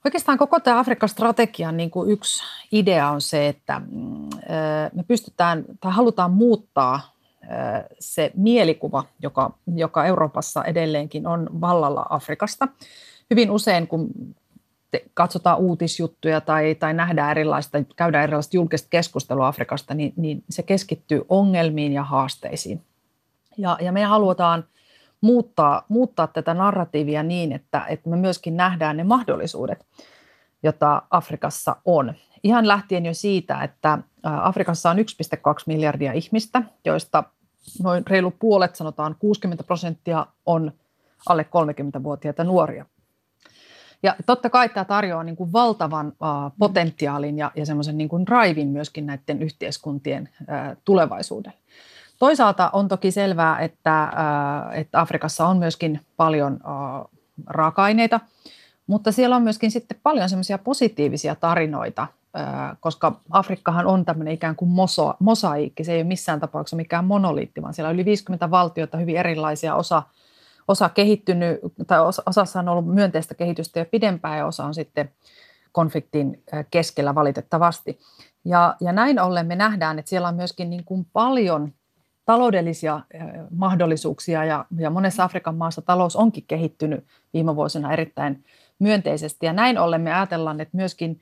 Oikeastaan 0.07 0.37
koko 0.37 0.59
tämä 0.59 0.79
Afrikan 0.79 1.09
strategian 1.09 1.77
niin 1.77 1.91
kuin 1.91 2.11
yksi 2.11 2.43
idea 2.71 3.09
on 3.09 3.21
se, 3.21 3.47
että 3.47 3.79
mm, 3.91 4.29
me 4.93 5.03
pystytään 5.07 5.65
tai 5.79 5.91
halutaan 5.91 6.31
muuttaa 6.31 7.15
se 7.99 8.31
mielikuva, 8.35 9.03
joka, 9.21 9.53
joka 9.75 10.05
Euroopassa 10.05 10.63
edelleenkin 10.63 11.27
on 11.27 11.49
vallalla 11.61 12.05
Afrikasta. 12.09 12.67
Hyvin 13.29 13.51
usein, 13.51 13.87
kun 13.87 14.09
katsotaan 15.13 15.57
uutisjuttuja 15.57 16.41
tai, 16.41 16.75
tai 16.75 16.93
nähdään 16.93 17.31
erilaista, 17.31 17.77
käydään 17.95 18.23
erilaista 18.23 18.57
julkista 18.57 18.87
keskustelua 18.89 19.47
Afrikasta, 19.47 19.93
niin, 19.93 20.13
niin 20.15 20.43
se 20.49 20.63
keskittyy 20.63 21.21
ongelmiin 21.29 21.93
ja 21.93 22.03
haasteisiin. 22.03 22.81
Ja, 23.57 23.77
ja 23.81 23.91
me 23.91 24.03
halutaan– 24.03 24.63
muuttaa, 25.27 25.85
muuttaa 25.89 26.27
tätä 26.27 26.53
narratiivia 26.53 27.23
niin, 27.23 27.51
että, 27.51 27.85
että 27.89 28.09
me 28.09 28.15
myöskin 28.15 28.57
nähdään 28.57 28.97
ne 28.97 29.03
mahdollisuudet, 29.03 29.85
joita 30.63 31.01
Afrikassa 31.09 31.75
on. 31.85 32.13
Ihan 32.43 32.67
lähtien 32.67 33.05
jo 33.05 33.13
siitä, 33.13 33.63
että 33.63 33.97
Afrikassa 34.23 34.89
on 34.89 34.97
1,2 34.97 35.03
miljardia 35.67 36.13
ihmistä, 36.13 36.63
joista 36.85 37.23
noin 37.83 38.03
reilu 38.07 38.31
puolet, 38.39 38.75
sanotaan 38.75 39.15
60 39.19 39.63
prosenttia, 39.63 40.25
on 40.45 40.71
alle 41.29 41.43
30-vuotiaita 41.43 42.43
nuoria. 42.43 42.85
Ja 44.03 44.15
totta 44.25 44.49
kai 44.49 44.69
tämä 44.69 44.85
tarjoaa 44.85 45.23
niin 45.23 45.35
kuin 45.35 45.53
valtavan 45.53 46.13
potentiaalin 46.59 47.37
ja, 47.37 47.51
ja 47.55 47.65
semmoisen 47.65 47.97
niin 47.97 48.09
kuin 48.09 48.25
drivin 48.25 48.67
myöskin 48.67 49.05
näiden 49.05 49.41
yhteiskuntien 49.41 50.29
tulevaisuudelle. 50.85 51.57
Toisaalta 52.19 52.69
on 52.73 52.87
toki 52.87 53.11
selvää, 53.11 53.59
että, 53.59 54.11
että 54.71 55.01
Afrikassa 55.01 55.47
on 55.47 55.57
myöskin 55.57 56.01
paljon 56.17 56.59
raaka-aineita, 57.47 58.19
mutta 58.87 59.11
siellä 59.11 59.35
on 59.35 59.41
myöskin 59.41 59.71
sitten 59.71 59.99
paljon 60.03 60.29
semmoisia 60.29 60.57
positiivisia 60.57 61.35
tarinoita, 61.35 62.07
koska 62.79 63.19
Afrikkahan 63.29 63.85
on 63.85 64.05
tämmöinen 64.05 64.33
ikään 64.33 64.55
kuin 64.55 64.69
moso, 64.69 65.13
mosaiikki, 65.19 65.83
se 65.83 65.91
ei 65.91 65.97
ole 65.97 66.07
missään 66.07 66.39
tapauksessa 66.39 66.75
mikään 66.75 67.05
monoliitti, 67.05 67.61
vaan 67.61 67.73
siellä 67.73 67.89
on 67.89 67.95
yli 67.95 68.05
50 68.05 68.51
valtiota, 68.51 68.97
hyvin 68.97 69.17
erilaisia, 69.17 69.75
osa, 69.75 70.03
osa 70.67 70.89
kehittynyt, 70.89 71.59
tai 71.87 71.99
osassa 72.25 72.59
on 72.59 72.69
ollut 72.69 72.93
myönteistä 72.93 73.35
kehitystä 73.35 73.79
jo 73.79 73.85
pidempään 73.85 74.37
ja 74.37 74.45
osa 74.45 74.65
on 74.65 74.73
sitten 74.73 75.11
konfliktin 75.71 76.43
keskellä 76.71 77.15
valitettavasti. 77.15 77.99
Ja, 78.45 78.75
ja 78.79 78.91
näin 78.91 79.19
ollen 79.19 79.47
me 79.47 79.55
nähdään, 79.55 79.99
että 79.99 80.09
siellä 80.09 80.27
on 80.27 80.35
myöskin 80.35 80.69
niin 80.69 80.83
kuin 80.83 81.07
paljon 81.13 81.73
taloudellisia 82.27 83.01
eh, 83.13 83.21
mahdollisuuksia 83.51 84.45
ja, 84.45 84.65
ja 84.77 84.89
monessa 84.89 85.23
Afrikan 85.23 85.55
maassa 85.55 85.81
talous 85.81 86.15
onkin 86.15 86.43
kehittynyt 86.47 87.03
viime 87.33 87.55
vuosina 87.55 87.93
erittäin 87.93 88.43
myönteisesti. 88.79 89.45
Ja 89.45 89.53
näin 89.53 89.77
ollen 89.77 90.01
me 90.01 90.13
ajatellaan, 90.13 90.61
että 90.61 90.77
myöskin 90.77 91.21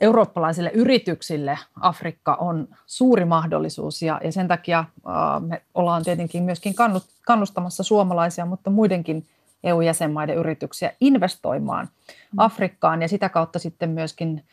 eurooppalaisille 0.00 0.70
yrityksille 0.74 1.58
Afrikka 1.80 2.34
on 2.34 2.68
suuri 2.86 3.24
mahdollisuus 3.24 4.02
ja, 4.02 4.20
ja 4.24 4.32
sen 4.32 4.48
takia 4.48 4.78
äh, 4.78 5.48
me 5.48 5.62
ollaan 5.74 6.04
tietenkin 6.04 6.42
myöskin 6.42 6.74
kannustamassa 7.26 7.82
suomalaisia, 7.82 8.46
mutta 8.46 8.70
muidenkin 8.70 9.26
EU-jäsenmaiden 9.64 10.36
yrityksiä 10.36 10.92
investoimaan 11.00 11.86
mm. 11.86 12.38
Afrikkaan 12.38 13.02
ja 13.02 13.08
sitä 13.08 13.28
kautta 13.28 13.58
sitten 13.58 13.90
myöskin 13.90 14.44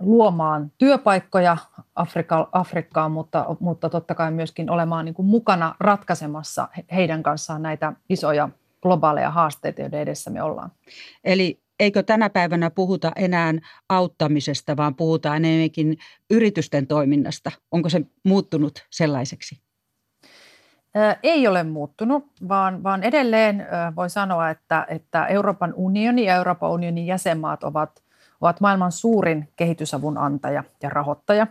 luomaan 0.00 0.72
työpaikkoja 0.78 1.56
Afrika, 1.94 2.48
Afrikkaan, 2.52 3.12
mutta, 3.12 3.56
mutta 3.60 3.88
totta 3.88 4.14
kai 4.14 4.30
myöskin 4.30 4.70
olemaan 4.70 5.04
niin 5.04 5.14
kuin 5.14 5.26
mukana 5.26 5.74
ratkaisemassa 5.80 6.68
heidän 6.92 7.22
kanssaan 7.22 7.62
näitä 7.62 7.92
isoja 8.08 8.48
globaaleja 8.82 9.30
haasteita, 9.30 9.80
joiden 9.80 10.00
edessä 10.00 10.30
me 10.30 10.42
ollaan. 10.42 10.70
Eli 11.24 11.60
eikö 11.80 12.02
tänä 12.02 12.30
päivänä 12.30 12.70
puhuta 12.70 13.12
enää 13.16 13.54
auttamisesta, 13.88 14.76
vaan 14.76 14.94
puhutaan 14.94 15.44
enemmänkin 15.44 15.98
yritysten 16.30 16.86
toiminnasta? 16.86 17.52
Onko 17.70 17.88
se 17.88 18.00
muuttunut 18.24 18.86
sellaiseksi? 18.90 19.60
Ei 21.22 21.46
ole 21.46 21.62
muuttunut, 21.64 22.26
vaan, 22.48 22.82
vaan 22.82 23.02
edelleen 23.02 23.66
voi 23.96 24.10
sanoa, 24.10 24.50
että, 24.50 24.86
että 24.88 25.26
Euroopan 25.26 25.74
unioni 25.76 26.24
ja 26.24 26.34
Euroopan 26.34 26.70
unionin 26.70 27.06
jäsenmaat 27.06 27.64
ovat– 27.64 27.90
ovat 28.40 28.60
maailman 28.60 28.92
suurin 28.92 29.48
kehitysavun 29.56 30.18
antaja 30.18 30.64
ja 30.82 30.90
rahoittaja. 30.90 31.46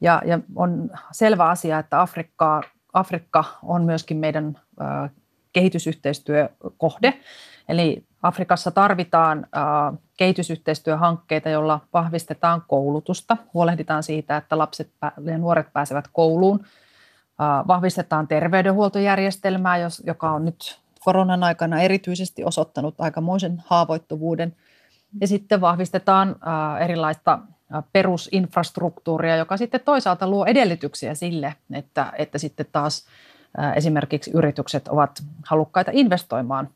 Ja, 0.00 0.22
ja 0.24 0.38
on 0.56 0.90
selvä 1.12 1.48
asia, 1.48 1.78
että 1.78 2.00
Afrikka, 2.00 2.62
Afrikka 2.92 3.44
on 3.62 3.84
myöskin 3.84 4.16
meidän 4.16 4.58
ö, 4.80 5.08
kehitysyhteistyökohde. 5.52 7.14
Eli 7.68 8.04
Afrikassa 8.22 8.70
tarvitaan 8.70 9.46
kehitysyhteistyöhankkeita, 10.16 11.48
joilla 11.48 11.80
vahvistetaan 11.92 12.62
koulutusta, 12.68 13.36
huolehditaan 13.54 14.02
siitä, 14.02 14.36
että 14.36 14.58
lapset 14.58 14.90
ja 15.24 15.38
nuoret 15.38 15.72
pääsevät 15.72 16.08
kouluun, 16.12 16.64
vahvistetaan 17.68 18.28
terveydenhuoltojärjestelmää, 18.28 19.76
joka 20.06 20.30
on 20.30 20.44
nyt 20.44 20.80
koronan 21.00 21.44
aikana 21.44 21.80
erityisesti 21.80 22.44
osoittanut 22.44 22.94
aikamoisen 23.00 23.62
haavoittuvuuden– 23.66 24.56
ja 25.20 25.26
sitten 25.26 25.60
vahvistetaan 25.60 26.36
erilaista 26.80 27.38
perusinfrastruktuuria, 27.92 29.36
joka 29.36 29.56
sitten 29.56 29.80
toisaalta 29.84 30.28
luo 30.28 30.44
edellytyksiä 30.46 31.14
sille, 31.14 31.54
että, 31.72 32.12
että 32.18 32.38
sitten 32.38 32.66
taas 32.72 33.06
esimerkiksi 33.76 34.30
yritykset 34.34 34.88
ovat 34.88 35.22
halukkaita 35.44 35.90
investoimaan 35.94 36.68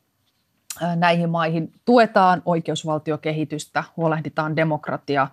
näihin 0.95 1.29
maihin. 1.29 1.73
Tuetaan 1.85 2.41
oikeusvaltiokehitystä, 2.45 3.83
huolehditaan 3.97 4.55
demokratia 4.55 5.27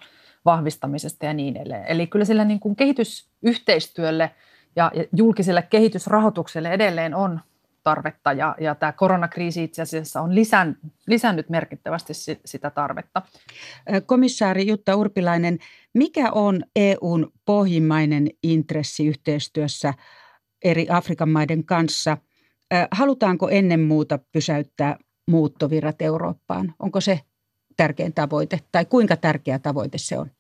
vahvistamisesta 0.45 1.27
ja 1.27 1.35
niin 1.35 1.57
edelleen. 1.57 1.85
Eli 1.87 2.07
kyllä 2.07 2.25
sillä 2.25 2.45
niin 2.45 2.61
kuin 2.61 2.77
kehitysyhteistyölle 2.77 4.31
ja 4.77 4.93
julkiselle 5.17 5.63
kehitysrahoitukselle 5.63 6.73
edelleen 6.73 7.15
on 7.15 7.41
tarvetta 7.87 8.33
ja, 8.33 8.57
ja 8.61 8.75
tämä 8.75 8.93
koronakriisi 8.93 9.65
itse 9.65 9.83
asiassa 9.83 10.21
on 10.21 10.35
lisän, 10.35 10.77
lisännyt 11.07 11.49
merkittävästi 11.49 12.13
sitä 12.45 12.71
tarvetta. 12.71 13.23
Komissaari 14.07 14.67
Jutta 14.67 14.97
Urpilainen, 14.97 15.59
mikä 15.95 16.31
on 16.33 16.63
EUn 16.77 17.33
pohjimmainen 17.45 18.31
intressi 18.43 19.07
yhteistyössä 19.07 19.95
eri 20.65 20.87
Afrikan 20.91 21.29
maiden 21.29 21.65
kanssa? 21.65 22.19
Halutaanko 22.91 23.49
ennen 23.49 23.81
muuta 23.81 24.19
pysäyttää 24.33 24.97
muuttovirrat 25.27 26.03
Eurooppaan? 26.03 26.75
Onko 26.79 27.01
se 27.01 27.21
tärkein 27.77 28.15
tavoite 28.15 28.61
tai 28.73 28.85
kuinka 28.85 29.17
tärkeä 29.17 29.59
tavoite 29.59 29.99
se 29.99 30.19
on? 30.19 30.31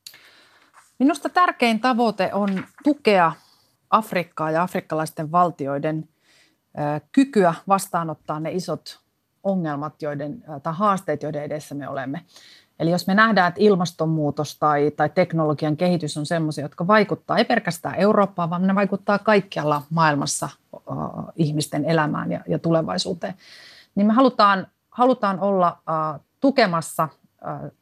Minusta 0.98 1.28
tärkein 1.28 1.80
tavoite 1.80 2.30
on 2.32 2.64
tukea 2.84 3.32
Afrikkaa 3.90 4.50
ja 4.50 4.62
afrikkalaisten 4.62 5.32
valtioiden 5.32 6.08
kykyä 7.12 7.54
vastaanottaa 7.68 8.40
ne 8.40 8.52
isot 8.52 9.00
ongelmat 9.44 10.02
joiden, 10.02 10.44
tai 10.62 10.72
haasteet, 10.76 11.22
joiden 11.22 11.42
edessä 11.42 11.74
me 11.74 11.88
olemme. 11.88 12.24
Eli 12.78 12.90
jos 12.90 13.06
me 13.06 13.14
nähdään, 13.14 13.48
että 13.48 13.60
ilmastonmuutos 13.60 14.58
tai, 14.58 14.90
tai 14.96 15.08
teknologian 15.08 15.76
kehitys 15.76 16.16
on 16.16 16.26
sellaisia, 16.26 16.64
jotka 16.64 16.86
vaikuttaa 16.86 17.38
ei 17.38 17.44
pelkästään 17.44 17.94
Eurooppaan, 17.94 18.50
vaan 18.50 18.66
ne 18.66 18.74
vaikuttaa 18.74 19.18
kaikkialla 19.18 19.82
maailmassa 19.90 20.48
uh, 20.72 20.82
ihmisten 21.36 21.84
elämään 21.84 22.32
ja, 22.32 22.40
ja 22.48 22.58
tulevaisuuteen, 22.58 23.34
niin 23.94 24.06
me 24.06 24.12
halutaan, 24.12 24.66
halutaan 24.90 25.40
olla 25.40 25.78
uh, 25.78 26.20
tukemassa 26.40 27.08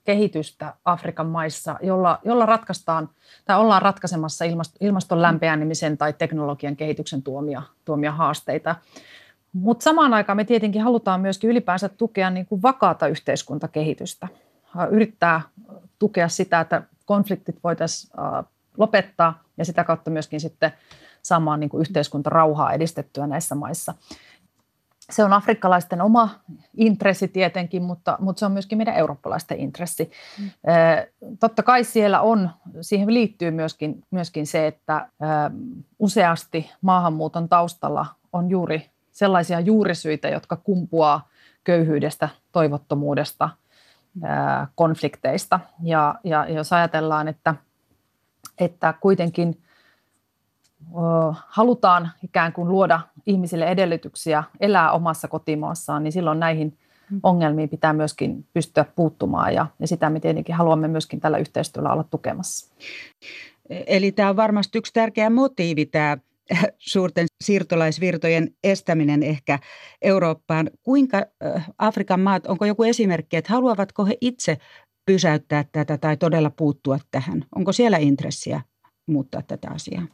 kehitystä 0.05 0.75
Afrikan 0.85 1.27
maissa, 1.27 1.77
jolla, 1.83 2.19
jolla 2.25 2.47
ratkaistaan 2.47 3.09
tai 3.45 3.59
ollaan 3.59 3.83
ratkaisemassa 3.83 4.45
ilmaston 4.81 5.23
lämpenemisen 5.23 5.99
tai 5.99 6.13
teknologian 6.13 6.77
kehityksen 6.77 7.23
tuomia, 7.23 7.63
tuomia 7.85 8.13
haasteita. 8.13 8.77
Mutta 9.53 9.83
samaan 9.83 10.15
aikaan 10.15 10.37
me 10.37 10.45
tietenkin 10.45 10.83
halutaan 10.83 11.21
myöskin 11.21 11.51
ylipäänsä 11.51 11.89
tukea 11.89 12.31
niin 12.31 12.47
kuin 12.47 12.63
vakaata 12.63 13.07
yhteiskuntakehitystä. 13.07 14.29
Yrittää 14.91 15.41
tukea 15.99 16.29
sitä, 16.29 16.61
että 16.61 16.83
konfliktit 17.05 17.59
voitaisiin 17.65 18.13
lopettaa 18.77 19.43
ja 19.57 19.65
sitä 19.65 19.85
kautta 19.85 20.11
myöskin 20.11 20.41
sitten 20.41 20.73
saamaan 21.23 21.61
niin 21.61 21.71
kuin 21.71 21.81
yhteiskuntarauhaa 21.81 22.73
edistettyä 22.73 23.27
näissä 23.27 23.55
maissa 23.55 23.95
se 25.11 25.25
on 25.25 25.33
afrikkalaisten 25.33 26.03
oma 26.03 26.31
intressi 26.77 27.29
tietenkin, 27.29 27.83
mutta, 27.83 28.17
mutta 28.21 28.41
se 28.41 28.47
on 28.47 28.53
myöskin 28.53 28.79
meidän 28.79 28.97
eurooppalaisten 28.97 29.61
intressi. 29.61 30.11
Mm. 30.39 30.51
Totta 31.41 31.63
kai 31.63 31.85
siellä 31.85 32.21
on, 32.21 32.51
siihen 32.81 33.15
liittyy 33.15 33.51
myöskin, 33.51 34.03
myöskin 34.11 34.47
se, 34.47 34.67
että 34.67 35.09
useasti 35.99 36.71
maahanmuuton 36.81 37.49
taustalla 37.49 38.07
on 38.33 38.51
juuri 38.51 38.91
sellaisia 39.13 39.61
juurisyitä, 39.61 40.29
jotka 40.29 40.57
kumpuaa 40.57 41.29
köyhyydestä, 41.65 42.29
toivottomuudesta, 42.53 43.51
konflikteista. 44.75 45.61
Ja, 45.83 46.15
ja 46.25 46.49
jos 46.49 46.73
ajatellaan, 46.73 47.29
että, 47.29 47.55
että 48.59 48.95
kuitenkin 49.01 49.64
halutaan 51.49 52.11
ikään 52.23 52.53
kuin 52.53 52.69
luoda 52.69 53.01
ihmisille 53.27 53.65
edellytyksiä 53.65 54.45
elää 54.61 54.93
omassa 54.93 55.29
kotimaassaan, 55.29 56.03
niin 56.03 56.13
silloin 56.13 56.41
näihin 56.41 56.79
mm. 57.11 57.21
ongelmiin 57.23 57.69
pitää 57.69 57.93
myöskin 57.93 58.47
pystyä 58.53 58.85
puuttumaan 58.97 59.55
ja, 59.55 59.67
ja 59.81 59.87
sitä 59.87 60.11
me 60.11 60.21
tietenkin 60.21 60.55
haluamme 60.55 60.89
myöskin 60.89 61.21
tällä 61.21 61.39
yhteistyöllä 61.39 61.93
olla 61.93 62.05
tukemassa. 62.05 62.75
Eli 63.71 64.13
tämä 64.13 64.31
on 64.31 64.37
varmasti 64.37 64.79
yksi 64.79 64.93
tärkeä 64.93 65.31
motiivi, 65.31 65.87
tämä 65.87 66.19
suurten 66.79 67.27
siirtolaisvirtojen 67.45 68.51
estäminen 68.65 69.23
ehkä 69.23 69.59
Eurooppaan. 70.03 70.71
Kuinka 70.83 71.23
Afrikan 71.79 72.21
maat, 72.21 72.47
onko 72.47 72.65
joku 72.65 72.83
esimerkki, 72.83 73.37
että 73.37 73.53
haluavatko 73.53 74.05
he 74.05 74.17
itse 74.21 74.59
pysäyttää 75.07 75.65
tätä 75.73 75.99
tai 75.99 76.17
todella 76.17 76.51
puuttua 76.51 76.99
tähän? 77.11 77.45
Onko 77.57 77.73
siellä 77.73 77.97
intressiä 77.97 78.61
muuttaa 79.07 79.43
tätä 79.43 79.71
asiaa? 79.71 80.07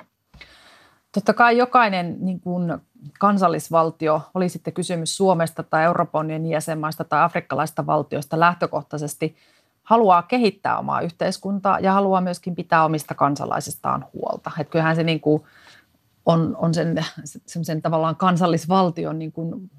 Totta 1.12 1.34
kai 1.34 1.56
jokainen 1.56 2.16
niin 2.20 2.40
kuin 2.40 2.78
kansallisvaltio, 3.18 4.22
oli 4.34 4.48
sitten 4.48 4.72
kysymys 4.72 5.16
Suomesta 5.16 5.62
tai 5.62 5.84
Euroopan 5.84 6.26
unionin 6.26 6.50
jäsenmaista 6.50 7.04
tai 7.04 7.22
afrikkalaista 7.22 7.86
valtioista 7.86 8.40
lähtökohtaisesti, 8.40 9.36
haluaa 9.82 10.22
kehittää 10.22 10.78
omaa 10.78 11.00
yhteiskuntaa 11.00 11.80
ja 11.80 11.92
haluaa 11.92 12.20
myöskin 12.20 12.54
pitää 12.54 12.84
omista 12.84 13.14
kansalaisistaan 13.14 14.06
huolta. 14.14 14.50
Että 14.58 14.70
kyllähän 14.70 14.96
se 14.96 15.02
niin 15.02 15.20
kuin 15.20 15.42
on, 16.26 16.56
on 16.56 16.74
sen, 16.74 17.04
sen 17.62 17.82
tavallaan 17.82 18.16
kansallisvaltion 18.16 19.18
niin 19.18 19.32
kuin 19.32 19.70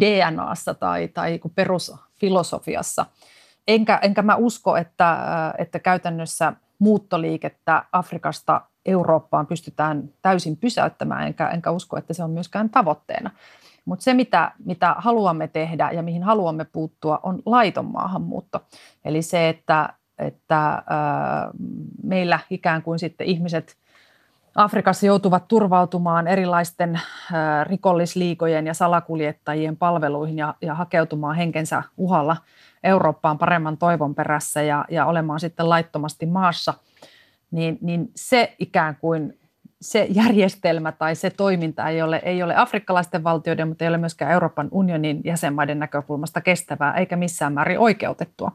DNAssa 0.00 0.74
tai, 0.74 1.08
tai 1.08 1.30
niin 1.30 1.52
perusfilosofiassa. 1.54 3.06
Enkä, 3.68 3.98
enkä 4.02 4.22
mä 4.22 4.36
usko, 4.36 4.76
että, 4.76 5.18
että 5.58 5.78
käytännössä 5.78 6.52
muuttoliikettä 6.78 7.84
Afrikasta 7.92 8.60
Eurooppaan 8.86 9.46
pystytään 9.46 10.08
täysin 10.22 10.56
pysäyttämään, 10.56 11.26
enkä, 11.26 11.48
enkä 11.48 11.70
usko, 11.70 11.96
että 11.96 12.14
se 12.14 12.24
on 12.24 12.30
myöskään 12.30 12.70
tavoitteena. 12.70 13.30
Mutta 13.84 14.02
se, 14.02 14.14
mitä, 14.14 14.52
mitä 14.64 14.94
haluamme 14.98 15.48
tehdä 15.48 15.90
ja 15.90 16.02
mihin 16.02 16.22
haluamme 16.22 16.64
puuttua, 16.64 17.20
on 17.22 17.42
laiton 17.46 17.84
maahanmuutto. 17.84 18.60
Eli 19.04 19.22
se, 19.22 19.48
että, 19.48 19.94
että 20.18 20.82
meillä 22.02 22.38
ikään 22.50 22.82
kuin 22.82 22.98
sitten 22.98 23.26
ihmiset 23.26 23.76
Afrikassa 24.54 25.06
joutuvat 25.06 25.48
turvautumaan 25.48 26.26
erilaisten 26.26 27.00
rikollisliikojen 27.62 28.66
ja 28.66 28.74
salakuljettajien 28.74 29.76
palveluihin 29.76 30.38
ja, 30.38 30.54
ja 30.60 30.74
hakeutumaan 30.74 31.36
henkensä 31.36 31.82
uhalla 31.96 32.36
Eurooppaan 32.84 33.38
paremman 33.38 33.76
toivon 33.76 34.14
perässä 34.14 34.62
ja, 34.62 34.84
ja 34.90 35.06
olemaan 35.06 35.40
sitten 35.40 35.68
laittomasti 35.68 36.26
maassa– 36.26 36.74
niin, 37.50 37.78
niin 37.80 38.08
se 38.16 38.54
ikään 38.58 38.96
kuin 38.96 39.38
se 39.80 40.06
järjestelmä 40.10 40.92
tai 40.92 41.14
se 41.14 41.30
toiminta 41.30 41.88
ei 41.88 42.02
ole, 42.02 42.22
ei 42.24 42.42
ole 42.42 42.56
afrikkalaisten 42.56 43.24
valtioiden, 43.24 43.68
mutta 43.68 43.84
ei 43.84 43.88
ole 43.88 43.98
myöskään 43.98 44.32
Euroopan 44.32 44.68
unionin 44.70 45.20
jäsenmaiden 45.24 45.78
näkökulmasta 45.78 46.40
kestävää 46.40 46.94
eikä 46.94 47.16
missään 47.16 47.52
määrin 47.52 47.78
oikeutettua. 47.78 48.52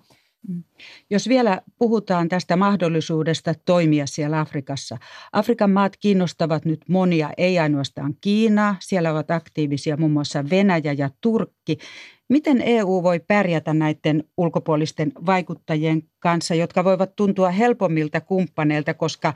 Mm. 0.48 0.64
Jos 1.10 1.30
vielä 1.30 1.62
puhutaan 1.78 2.30
tästä 2.30 2.56
mahdollisuudesta 2.56 3.54
toimia 3.66 4.08
siellä 4.08 4.40
Afrikassa. 4.40 4.98
Afrikan 5.34 5.72
maat 5.72 5.98
kiinnostavat 5.98 6.66
nyt 6.66 6.82
monia, 6.88 7.30
ei 7.38 7.60
ainoastaan 7.60 8.16
Kiinaa. 8.22 8.76
Siellä 8.80 9.12
ovat 9.12 9.32
aktiivisia 9.32 9.98
muun 9.98 10.12
muassa 10.12 10.50
Venäjä 10.50 10.94
ja 10.98 11.10
Turkki. 11.22 11.78
Miten 12.30 12.62
EU 12.62 13.04
voi 13.04 13.20
pärjätä 13.20 13.74
näiden 13.74 14.24
ulkopuolisten 14.38 15.12
vaikuttajien 15.26 16.04
kanssa, 16.20 16.56
jotka 16.56 16.84
voivat 16.84 17.16
tuntua 17.16 17.50
helpommilta 17.50 18.22
kumppaneilta, 18.22 18.94
koska 18.94 19.34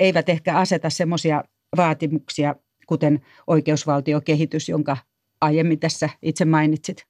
eivät 0.00 0.28
ehkä 0.28 0.58
aseta 0.58 0.90
semmoisia 0.90 1.44
vaatimuksia, 1.76 2.54
kuten 2.86 3.20
oikeusvaltiokehitys, 3.46 4.68
jonka 4.68 4.96
aiemmin 5.40 5.78
tässä 5.78 6.10
itse 6.22 6.44
mainitsit? 6.44 7.06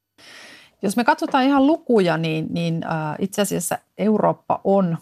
Jos 0.82 0.96
me 0.96 1.04
katsotaan 1.04 1.44
ihan 1.44 1.66
lukuja, 1.66 2.16
niin, 2.16 2.46
niin 2.50 2.84
äh, 2.84 3.16
itse 3.18 3.42
asiassa 3.42 3.78
Eurooppa 3.98 4.60
on 4.64 4.98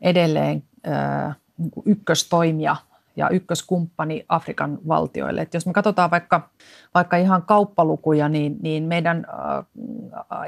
edelleen 0.00 0.62
äh, 0.88 1.36
niin 1.58 1.72
ykköstoimija 1.84 2.76
ja 3.16 3.28
ykköskumppani 3.28 4.24
Afrikan 4.28 4.78
valtioille. 4.88 5.42
Et 5.42 5.54
jos 5.54 5.66
me 5.66 5.72
katsotaan 5.72 6.10
vaikka, 6.10 6.48
vaikka 6.94 7.16
ihan 7.16 7.42
kauppalukuja, 7.42 8.28
niin, 8.28 8.56
niin 8.62 8.84
meidän 8.84 9.26
äh, 9.28 9.64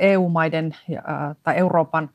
EU-maiden 0.01 0.77
äh, 0.91 1.37
tai 1.43 1.57
Euroopan 1.57 2.11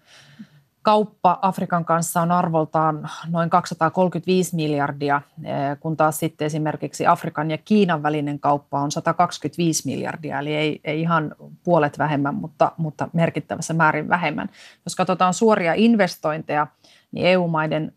kauppa 0.87 1.39
Afrikan 1.41 1.85
kanssa 1.85 2.21
on 2.21 2.31
arvoltaan 2.31 3.09
noin 3.29 3.49
235 3.49 4.55
miljardia, 4.55 5.15
äh, 5.15 5.79
kun 5.79 5.97
taas 5.97 6.19
sitten 6.19 6.45
esimerkiksi 6.45 7.07
Afrikan 7.07 7.51
ja 7.51 7.57
Kiinan 7.57 8.03
välinen 8.03 8.39
kauppa 8.39 8.79
on 8.79 8.91
125 8.91 9.85
miljardia, 9.85 10.39
eli 10.39 10.55
ei, 10.55 10.81
ei 10.83 11.01
ihan 11.01 11.35
puolet 11.63 11.97
vähemmän, 11.97 12.35
mutta, 12.35 12.71
mutta 12.77 13.09
merkittävässä 13.13 13.73
määrin 13.73 14.09
vähemmän. 14.09 14.49
Jos 14.85 14.95
katsotaan 14.95 15.33
suoria 15.33 15.73
investointeja, 15.73 16.67
niin 17.11 17.25
EU-maiden 17.25 17.93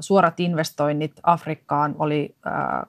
suorat 0.00 0.40
investoinnit 0.40 1.12
Afrikkaan 1.22 1.94
oli 1.98 2.34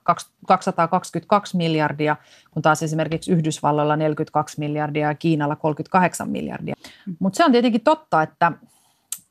222 0.04 1.58
miljardia, 1.58 2.16
kun 2.52 2.62
taas 2.62 2.84
esimerkiksi 2.84 3.32
Yhdysvalloilla 3.32 3.96
42 3.96 4.60
miljardia 4.60 5.08
ja 5.08 5.16
Kiinalla 5.16 5.56
38 5.56 6.30
miljardia. 6.30 6.76
Mm. 7.06 7.16
Mutta 7.20 7.38
se 7.38 7.46
on 7.46 7.52
tietenkin 7.52 7.82
totta, 7.82 8.22
että, 8.22 8.52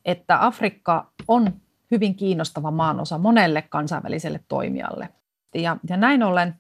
että 0.05 0.47
Afrikka 0.47 1.11
on 1.29 1.53
hyvin 1.91 2.15
kiinnostava 2.15 2.71
maanosa 2.71 3.19
monelle 3.19 3.63
kansainväliselle 3.63 4.41
toimijalle. 4.49 5.09
Ja, 5.55 5.77
ja 5.89 5.97
näin 5.97 6.23
ollen 6.23 6.55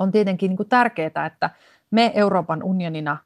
on 0.00 0.12
tietenkin 0.12 0.48
niin 0.48 0.56
kuin 0.56 0.68
tärkeää, 0.68 1.26
että 1.26 1.50
me 1.90 2.12
Euroopan 2.14 2.62
unionina 2.62 3.16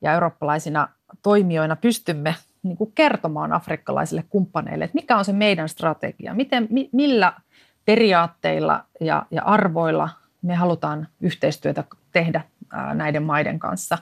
ja 0.00 0.12
eurooppalaisina 0.12 0.88
toimijoina 1.22 1.76
pystymme 1.76 2.34
niin 2.62 2.76
kuin 2.76 2.92
kertomaan 2.94 3.52
afrikkalaisille 3.52 4.24
kumppaneille, 4.28 4.84
että 4.84 4.94
mikä 4.94 5.16
on 5.16 5.24
se 5.24 5.32
meidän 5.32 5.68
strategia, 5.68 6.34
miten, 6.34 6.66
mi, 6.70 6.88
millä 6.92 7.32
periaatteilla 7.84 8.84
ja, 9.00 9.26
ja 9.30 9.42
arvoilla 9.42 10.08
me 10.42 10.54
halutaan 10.54 11.08
yhteistyötä 11.20 11.84
tehdä 12.12 12.40
ää, 12.72 12.94
näiden 12.94 13.22
maiden 13.22 13.58
kanssa. 13.58 13.98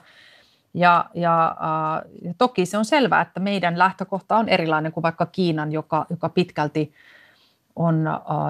Ja, 0.77 1.05
ja, 1.13 1.55
ää, 1.59 2.01
ja 2.21 2.33
toki 2.37 2.65
se 2.65 2.77
on 2.77 2.85
selvää, 2.85 3.21
että 3.21 3.39
meidän 3.39 3.79
lähtökohta 3.79 4.37
on 4.37 4.49
erilainen 4.49 4.91
kuin 4.91 5.01
vaikka 5.01 5.25
Kiinan, 5.25 5.71
joka, 5.71 6.05
joka 6.09 6.29
pitkälti 6.29 6.93
on 7.75 8.05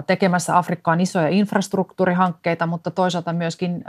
tekemässä 0.07 0.57
Afrikkaan 0.57 1.01
isoja 1.01 1.27
infrastruktuurihankkeita, 1.27 2.67
mutta 2.67 2.91
toisaalta 2.91 3.33
myöskin 3.33 3.83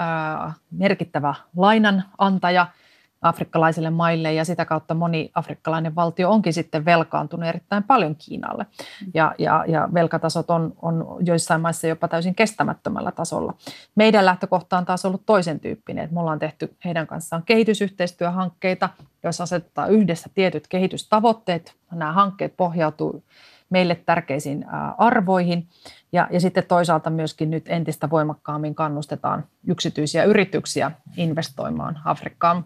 merkittävä 0.71 1.35
lainanantaja– 1.57 2.67
afrikkalaisille 3.23 3.91
maille 3.91 4.33
ja 4.33 4.45
sitä 4.45 4.65
kautta 4.65 4.95
moni 4.95 5.31
afrikkalainen 5.35 5.95
valtio 5.95 6.31
onkin 6.31 6.53
sitten 6.53 6.85
velkaantunut 6.85 7.49
erittäin 7.49 7.83
paljon 7.83 8.17
Kiinalle. 8.17 8.67
Ja, 9.15 9.35
ja, 9.39 9.65
ja 9.69 9.89
velkatasot 9.95 10.51
on, 10.51 10.73
on 10.83 11.17
joissain 11.21 11.61
maissa 11.61 11.87
jopa 11.87 12.09
täysin 12.09 12.35
kestämättömällä 12.35 13.13
tasolla. 13.13 13.55
Meidän 13.95 14.27
lähtökohta 14.27 14.79
on 14.79 14.85
taas 14.85 15.05
ollut 15.05 15.23
toisen 15.27 15.61
tyyppinen, 15.61 16.05
että 16.05 16.15
me 16.15 16.21
ollaan 16.21 16.39
tehty 16.39 16.77
heidän 16.85 17.07
kanssaan 17.07 17.43
kehitysyhteistyöhankkeita, 17.47 18.89
joissa 19.23 19.43
asetetaan 19.43 19.91
yhdessä 19.91 20.31
tietyt 20.35 20.69
kehitystavoitteet. 20.69 21.75
Nämä 21.93 22.13
hankkeet 22.13 22.57
pohjautuu 22.57 23.25
meille 23.71 23.95
tärkeisiin 23.95 24.67
arvoihin. 24.99 25.69
Ja, 26.13 26.29
ja 26.31 26.41
sitten 26.41 26.65
toisaalta 26.69 27.11
myöskin 27.11 27.51
nyt 27.51 27.65
entistä 27.69 28.11
voimakkaammin 28.11 28.75
kannustetaan 28.75 29.45
yksityisiä 29.67 30.25
yrityksiä 30.25 30.91
investoimaan 31.17 32.01
Afrikkaan. 32.05 32.65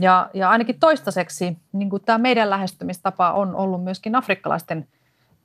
Ja, 0.00 0.30
ja 0.34 0.50
ainakin 0.50 0.80
toistaiseksi 0.80 1.56
niin 1.72 1.90
kuin 1.90 2.02
tämä 2.02 2.18
meidän 2.18 2.50
lähestymistapa 2.50 3.32
on 3.32 3.54
ollut 3.54 3.84
myöskin 3.84 4.14
afrikkalaisten 4.14 4.88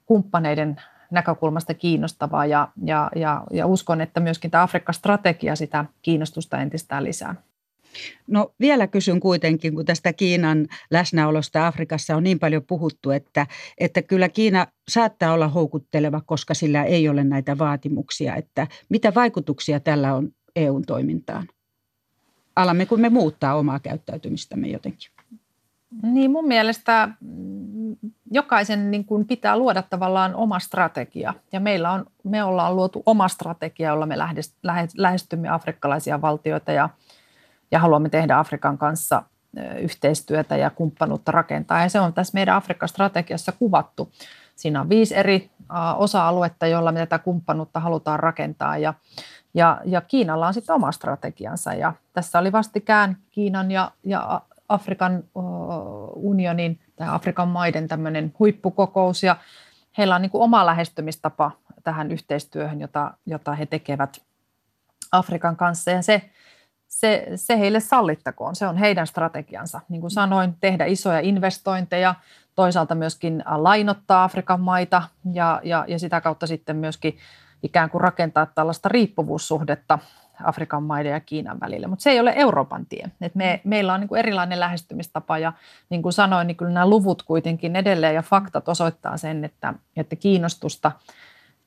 kumppaneiden 0.05 0.81
näkökulmasta 1.11 1.73
kiinnostavaa 1.73 2.45
ja, 2.45 2.67
ja, 2.83 3.11
ja, 3.15 3.43
ja 3.51 3.67
uskon, 3.67 4.01
että 4.01 4.19
myöskin 4.19 4.51
tämä 4.51 4.63
Afrikka-strategia 4.63 5.55
sitä 5.55 5.85
kiinnostusta 6.01 6.61
entistä 6.61 7.03
lisää. 7.03 7.35
No 8.27 8.53
vielä 8.59 8.87
kysyn 8.87 9.19
kuitenkin, 9.19 9.75
kun 9.75 9.85
tästä 9.85 10.13
Kiinan 10.13 10.67
läsnäolosta 10.91 11.67
Afrikassa 11.67 12.15
on 12.15 12.23
niin 12.23 12.39
paljon 12.39 12.63
puhuttu, 12.67 13.11
että, 13.11 13.47
että 13.77 14.01
kyllä 14.01 14.29
Kiina 14.29 14.67
saattaa 14.87 15.33
olla 15.33 15.47
houkutteleva, 15.47 16.21
koska 16.25 16.53
sillä 16.53 16.83
ei 16.83 17.09
ole 17.09 17.23
näitä 17.23 17.57
vaatimuksia. 17.57 18.35
Että 18.35 18.67
mitä 18.89 19.13
vaikutuksia 19.15 19.79
tällä 19.79 20.13
on 20.13 20.29
EUn 20.55 20.85
toimintaan? 20.85 21.47
Alammeko 22.55 22.97
me 22.97 23.09
muuttaa 23.09 23.55
omaa 23.55 23.79
käyttäytymistämme 23.79 24.67
jotenkin? 24.67 25.09
Niin 26.01 26.31
mun 26.31 26.47
mielestä 26.47 27.09
jokaisen 28.31 28.91
niin 28.91 29.05
kuin 29.05 29.25
pitää 29.27 29.57
luoda 29.57 29.81
tavallaan 29.81 30.35
oma 30.35 30.59
strategia. 30.59 31.33
Ja 31.51 31.59
meillä 31.59 31.91
on, 31.91 32.05
me 32.23 32.43
ollaan 32.43 32.75
luotu 32.75 33.03
oma 33.05 33.27
strategia, 33.27 33.89
jolla 33.89 34.05
me 34.05 34.15
lähestymme 34.97 35.49
afrikkalaisia 35.49 36.21
valtioita 36.21 36.71
ja, 36.71 36.89
ja 37.71 37.79
haluamme 37.79 38.09
tehdä 38.09 38.39
Afrikan 38.39 38.77
kanssa 38.77 39.23
yhteistyötä 39.79 40.57
ja 40.57 40.69
kumppanuutta 40.69 41.31
rakentaa. 41.31 41.81
Ja 41.81 41.89
se 41.89 41.99
on 41.99 42.13
tässä 42.13 42.33
meidän 42.33 42.55
Afrikan 42.55 42.89
strategiassa 42.89 43.51
kuvattu. 43.51 44.11
Siinä 44.55 44.81
on 44.81 44.89
viisi 44.89 45.15
eri 45.15 45.49
osa-aluetta, 45.97 46.67
joilla 46.67 46.91
me 46.91 46.99
tätä 46.99 47.19
kumppanuutta 47.19 47.79
halutaan 47.79 48.19
rakentaa. 48.19 48.77
Ja, 48.77 48.93
ja, 49.53 49.81
ja 49.85 50.01
Kiinalla 50.01 50.47
on 50.47 50.53
sitten 50.53 50.75
oma 50.75 50.91
strategiansa 50.91 51.73
ja 51.73 51.93
tässä 52.13 52.39
oli 52.39 52.51
vastikään 52.51 53.17
Kiinan 53.31 53.71
ja, 53.71 53.91
ja 54.03 54.41
Afrikan 54.69 55.23
unionin 56.15 56.79
tai 56.95 57.07
Afrikan 57.11 57.47
maiden 57.47 57.87
tämmöinen 57.87 58.33
huippukokous 58.39 59.23
ja 59.23 59.35
heillä 59.97 60.15
on 60.15 60.21
niin 60.21 60.29
kuin 60.29 60.41
oma 60.41 60.65
lähestymistapa 60.65 61.51
tähän 61.83 62.11
yhteistyöhön, 62.11 62.81
jota, 62.81 63.13
jota 63.25 63.53
he 63.53 63.65
tekevät 63.65 64.21
Afrikan 65.11 65.55
kanssa 65.55 65.91
ja 65.91 66.01
se, 66.01 66.29
se, 66.87 67.27
se 67.35 67.59
heille 67.59 67.79
sallittakoon, 67.79 68.55
se 68.55 68.67
on 68.67 68.77
heidän 68.77 69.07
strategiansa. 69.07 69.81
Niin 69.89 70.01
kuin 70.01 70.11
sanoin, 70.11 70.55
tehdä 70.59 70.85
isoja 70.85 71.19
investointeja, 71.19 72.15
toisaalta 72.55 72.95
myöskin 72.95 73.43
lainottaa 73.55 74.23
Afrikan 74.23 74.61
maita 74.61 75.03
ja, 75.33 75.61
ja, 75.63 75.85
ja 75.87 75.99
sitä 75.99 76.21
kautta 76.21 76.47
sitten 76.47 76.75
myöskin 76.75 77.17
ikään 77.63 77.89
kuin 77.89 78.01
rakentaa 78.01 78.45
tällaista 78.45 78.89
riippuvuussuhdetta 78.89 79.99
Afrikan 80.43 80.83
maiden 80.83 81.11
ja 81.11 81.19
Kiinan 81.19 81.59
välillä. 81.59 81.87
Mutta 81.87 82.03
se 82.03 82.09
ei 82.09 82.19
ole 82.19 82.33
Euroopan 82.35 82.85
tie. 82.85 83.11
Et 83.21 83.35
me, 83.35 83.61
meillä 83.63 83.93
on 83.93 83.99
niin 83.99 84.07
kuin 84.07 84.19
erilainen 84.19 84.59
lähestymistapa 84.59 85.37
ja 85.37 85.53
niin 85.89 86.01
kuin 86.01 86.13
sanoin, 86.13 86.47
niin 86.47 86.57
kyllä 86.57 86.71
nämä 86.71 86.89
luvut 86.89 87.23
kuitenkin 87.23 87.75
edelleen 87.75 88.15
ja 88.15 88.21
faktat 88.21 88.69
osoittaa 88.69 89.17
sen, 89.17 89.45
että, 89.45 89.73
että 89.95 90.15
kiinnostusta 90.15 90.91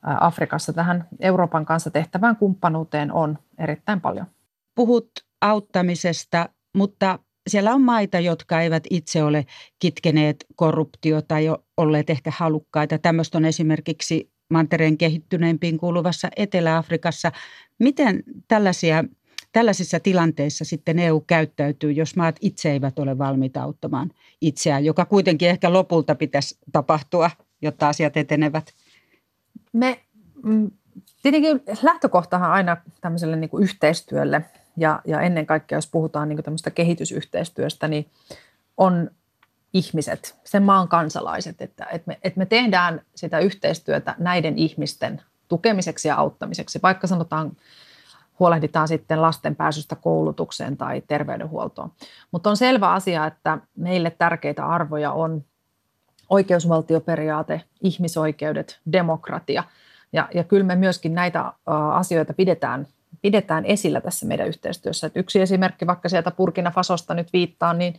Afrikassa 0.02 0.72
tähän 0.72 1.08
Euroopan 1.20 1.66
kanssa 1.66 1.90
tehtävään 1.90 2.36
kumppanuuteen 2.36 3.12
on 3.12 3.38
erittäin 3.58 4.00
paljon. 4.00 4.26
Puhut 4.74 5.10
auttamisesta, 5.40 6.48
mutta 6.76 7.18
siellä 7.48 7.74
on 7.74 7.82
maita, 7.82 8.20
jotka 8.20 8.60
eivät 8.60 8.84
itse 8.90 9.22
ole 9.22 9.46
kitkeneet 9.78 10.46
korruptiota 10.56 11.28
tai 11.28 11.46
olleet 11.76 12.10
ehkä 12.10 12.32
halukkaita. 12.36 12.98
Tämmöistä 12.98 13.38
on 13.38 13.44
esimerkiksi 13.44 14.30
mantereen 14.50 14.98
kehittyneimpiin 14.98 15.78
kuuluvassa 15.78 16.28
Etelä-Afrikassa. 16.36 17.32
Miten 17.78 18.22
tällaisia, 18.48 19.04
tällaisissa 19.52 20.00
tilanteissa 20.00 20.64
sitten 20.64 20.98
EU 20.98 21.20
käyttäytyy, 21.20 21.92
jos 21.92 22.16
maat 22.16 22.36
itse 22.40 22.72
eivät 22.72 22.98
ole 22.98 23.18
valmiita 23.18 23.62
auttamaan 23.62 24.10
itseään, 24.40 24.84
joka 24.84 25.04
kuitenkin 25.04 25.48
ehkä 25.48 25.72
lopulta 25.72 26.14
pitäisi 26.14 26.58
tapahtua, 26.72 27.30
jotta 27.62 27.88
asiat 27.88 28.16
etenevät? 28.16 28.74
Me, 29.72 30.00
mm, 30.42 30.70
tietenkin 31.22 31.60
lähtökohtahan 31.82 32.50
aina 32.50 32.76
tämmöiselle 33.00 33.36
niin 33.36 33.50
kuin 33.50 33.62
yhteistyölle 33.62 34.44
ja, 34.78 35.00
ja 35.04 35.20
ennen 35.20 35.46
kaikkea, 35.46 35.78
jos 35.78 35.90
puhutaan 35.90 36.28
niin 36.28 36.42
tämmöistä 36.42 36.70
kehitysyhteistyöstä, 36.70 37.88
niin 37.88 38.10
on 38.76 39.10
ihmiset, 39.72 40.38
sen 40.44 40.62
maan 40.62 40.88
kansalaiset, 40.88 41.62
että, 41.62 41.86
että, 41.92 42.04
me, 42.06 42.18
että 42.22 42.38
me 42.38 42.46
tehdään 42.46 43.00
sitä 43.14 43.38
yhteistyötä 43.38 44.14
näiden 44.18 44.58
ihmisten 44.58 45.22
tukemiseksi 45.48 46.08
ja 46.08 46.16
auttamiseksi, 46.16 46.78
vaikka 46.82 47.06
sanotaan 47.06 47.52
huolehditaan 48.38 48.88
sitten 48.88 49.22
lasten 49.22 49.56
pääsystä 49.56 49.96
koulutukseen 49.96 50.76
tai 50.76 51.02
terveydenhuoltoon. 51.08 51.92
Mutta 52.30 52.50
on 52.50 52.56
selvä 52.56 52.92
asia, 52.92 53.26
että 53.26 53.58
meille 53.76 54.10
tärkeitä 54.10 54.66
arvoja 54.66 55.12
on 55.12 55.44
oikeusvaltioperiaate, 56.28 57.62
ihmisoikeudet, 57.80 58.80
demokratia. 58.92 59.64
Ja, 60.12 60.28
ja 60.34 60.44
kyllä 60.44 60.64
me 60.64 60.76
myöskin 60.76 61.14
näitä 61.14 61.52
asioita 61.92 62.34
pidetään, 62.34 62.86
pidetään 63.22 63.64
esillä 63.64 64.00
tässä 64.00 64.26
meidän 64.26 64.48
yhteistyössä. 64.48 65.06
Et 65.06 65.16
yksi 65.16 65.40
esimerkki 65.40 65.86
vaikka 65.86 66.08
sieltä 66.08 66.30
Purkina 66.30 66.70
Fasosta 66.70 67.14
nyt 67.14 67.32
viittaan, 67.32 67.78
niin 67.78 67.94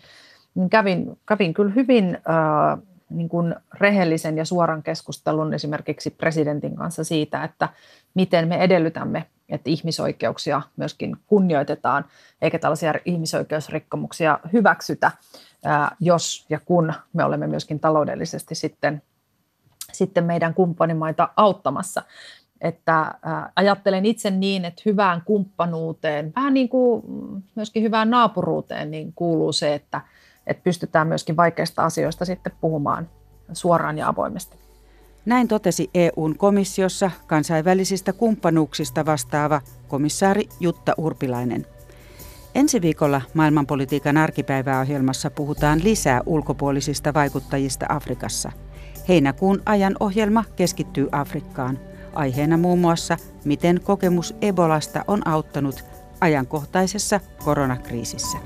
niin 0.55 0.69
kävin, 0.69 1.19
kävin 1.25 1.53
kyllä 1.53 1.73
hyvin 1.73 2.15
äh, 2.15 2.79
niin 3.09 3.29
kuin 3.29 3.55
rehellisen 3.79 4.37
ja 4.37 4.45
suoran 4.45 4.83
keskustelun 4.83 5.53
esimerkiksi 5.53 6.09
presidentin 6.09 6.75
kanssa 6.75 7.03
siitä, 7.03 7.43
että 7.43 7.69
miten 8.13 8.47
me 8.47 8.57
edellytämme, 8.57 9.25
että 9.49 9.69
ihmisoikeuksia 9.69 10.61
myöskin 10.77 11.17
kunnioitetaan, 11.27 12.05
eikä 12.41 12.59
tällaisia 12.59 12.93
ihmisoikeusrikkomuksia 13.05 14.39
hyväksytä, 14.53 15.11
äh, 15.67 15.91
jos 15.99 16.45
ja 16.49 16.59
kun 16.59 16.93
me 17.13 17.23
olemme 17.23 17.47
myöskin 17.47 17.79
taloudellisesti 17.79 18.55
sitten, 18.55 19.01
sitten 19.91 20.23
meidän 20.23 20.53
kumppanimaita 20.53 21.29
auttamassa. 21.37 22.03
Että 22.61 23.15
ajattelen 23.55 24.05
itse 24.05 24.31
niin, 24.31 24.65
että 24.65 24.81
hyvään 24.85 25.21
kumppanuuteen, 25.25 26.33
vähän 26.35 26.53
niin 26.53 26.69
kuin 26.69 27.03
myöskin 27.55 27.83
hyvään 27.83 28.09
naapuruuteen, 28.09 28.91
niin 28.91 29.13
kuuluu 29.15 29.53
se, 29.53 29.73
että– 29.73 30.01
että 30.49 30.63
pystytään 30.63 31.07
myöskin 31.07 31.37
vaikeista 31.37 31.83
asioista 31.83 32.25
sitten 32.25 32.53
puhumaan 32.61 33.09
suoraan 33.53 33.97
ja 33.97 34.07
avoimesti. 34.07 34.57
Näin 35.25 35.47
totesi 35.47 35.89
EUn 35.93 36.37
komissiossa 36.37 37.11
kansainvälisistä 37.27 38.13
kumppanuuksista 38.13 39.05
vastaava 39.05 39.61
komissaari 39.87 40.49
Jutta 40.59 40.93
Urpilainen. 40.97 41.65
Ensi 42.55 42.81
viikolla 42.81 43.21
maailmanpolitiikan 43.33 44.17
arkipäiväohjelmassa 44.17 45.31
puhutaan 45.31 45.83
lisää 45.83 46.21
ulkopuolisista 46.25 47.13
vaikuttajista 47.13 47.85
Afrikassa. 47.89 48.51
Heinäkuun 49.07 49.61
ajan 49.65 49.95
ohjelma 49.99 50.43
keskittyy 50.55 51.09
Afrikkaan. 51.11 51.79
Aiheena 52.13 52.57
muun 52.57 52.79
muassa, 52.79 53.17
miten 53.45 53.81
kokemus 53.83 54.35
Ebolasta 54.41 55.03
on 55.07 55.27
auttanut 55.27 55.85
ajankohtaisessa 56.21 57.19
koronakriisissä. 57.43 58.37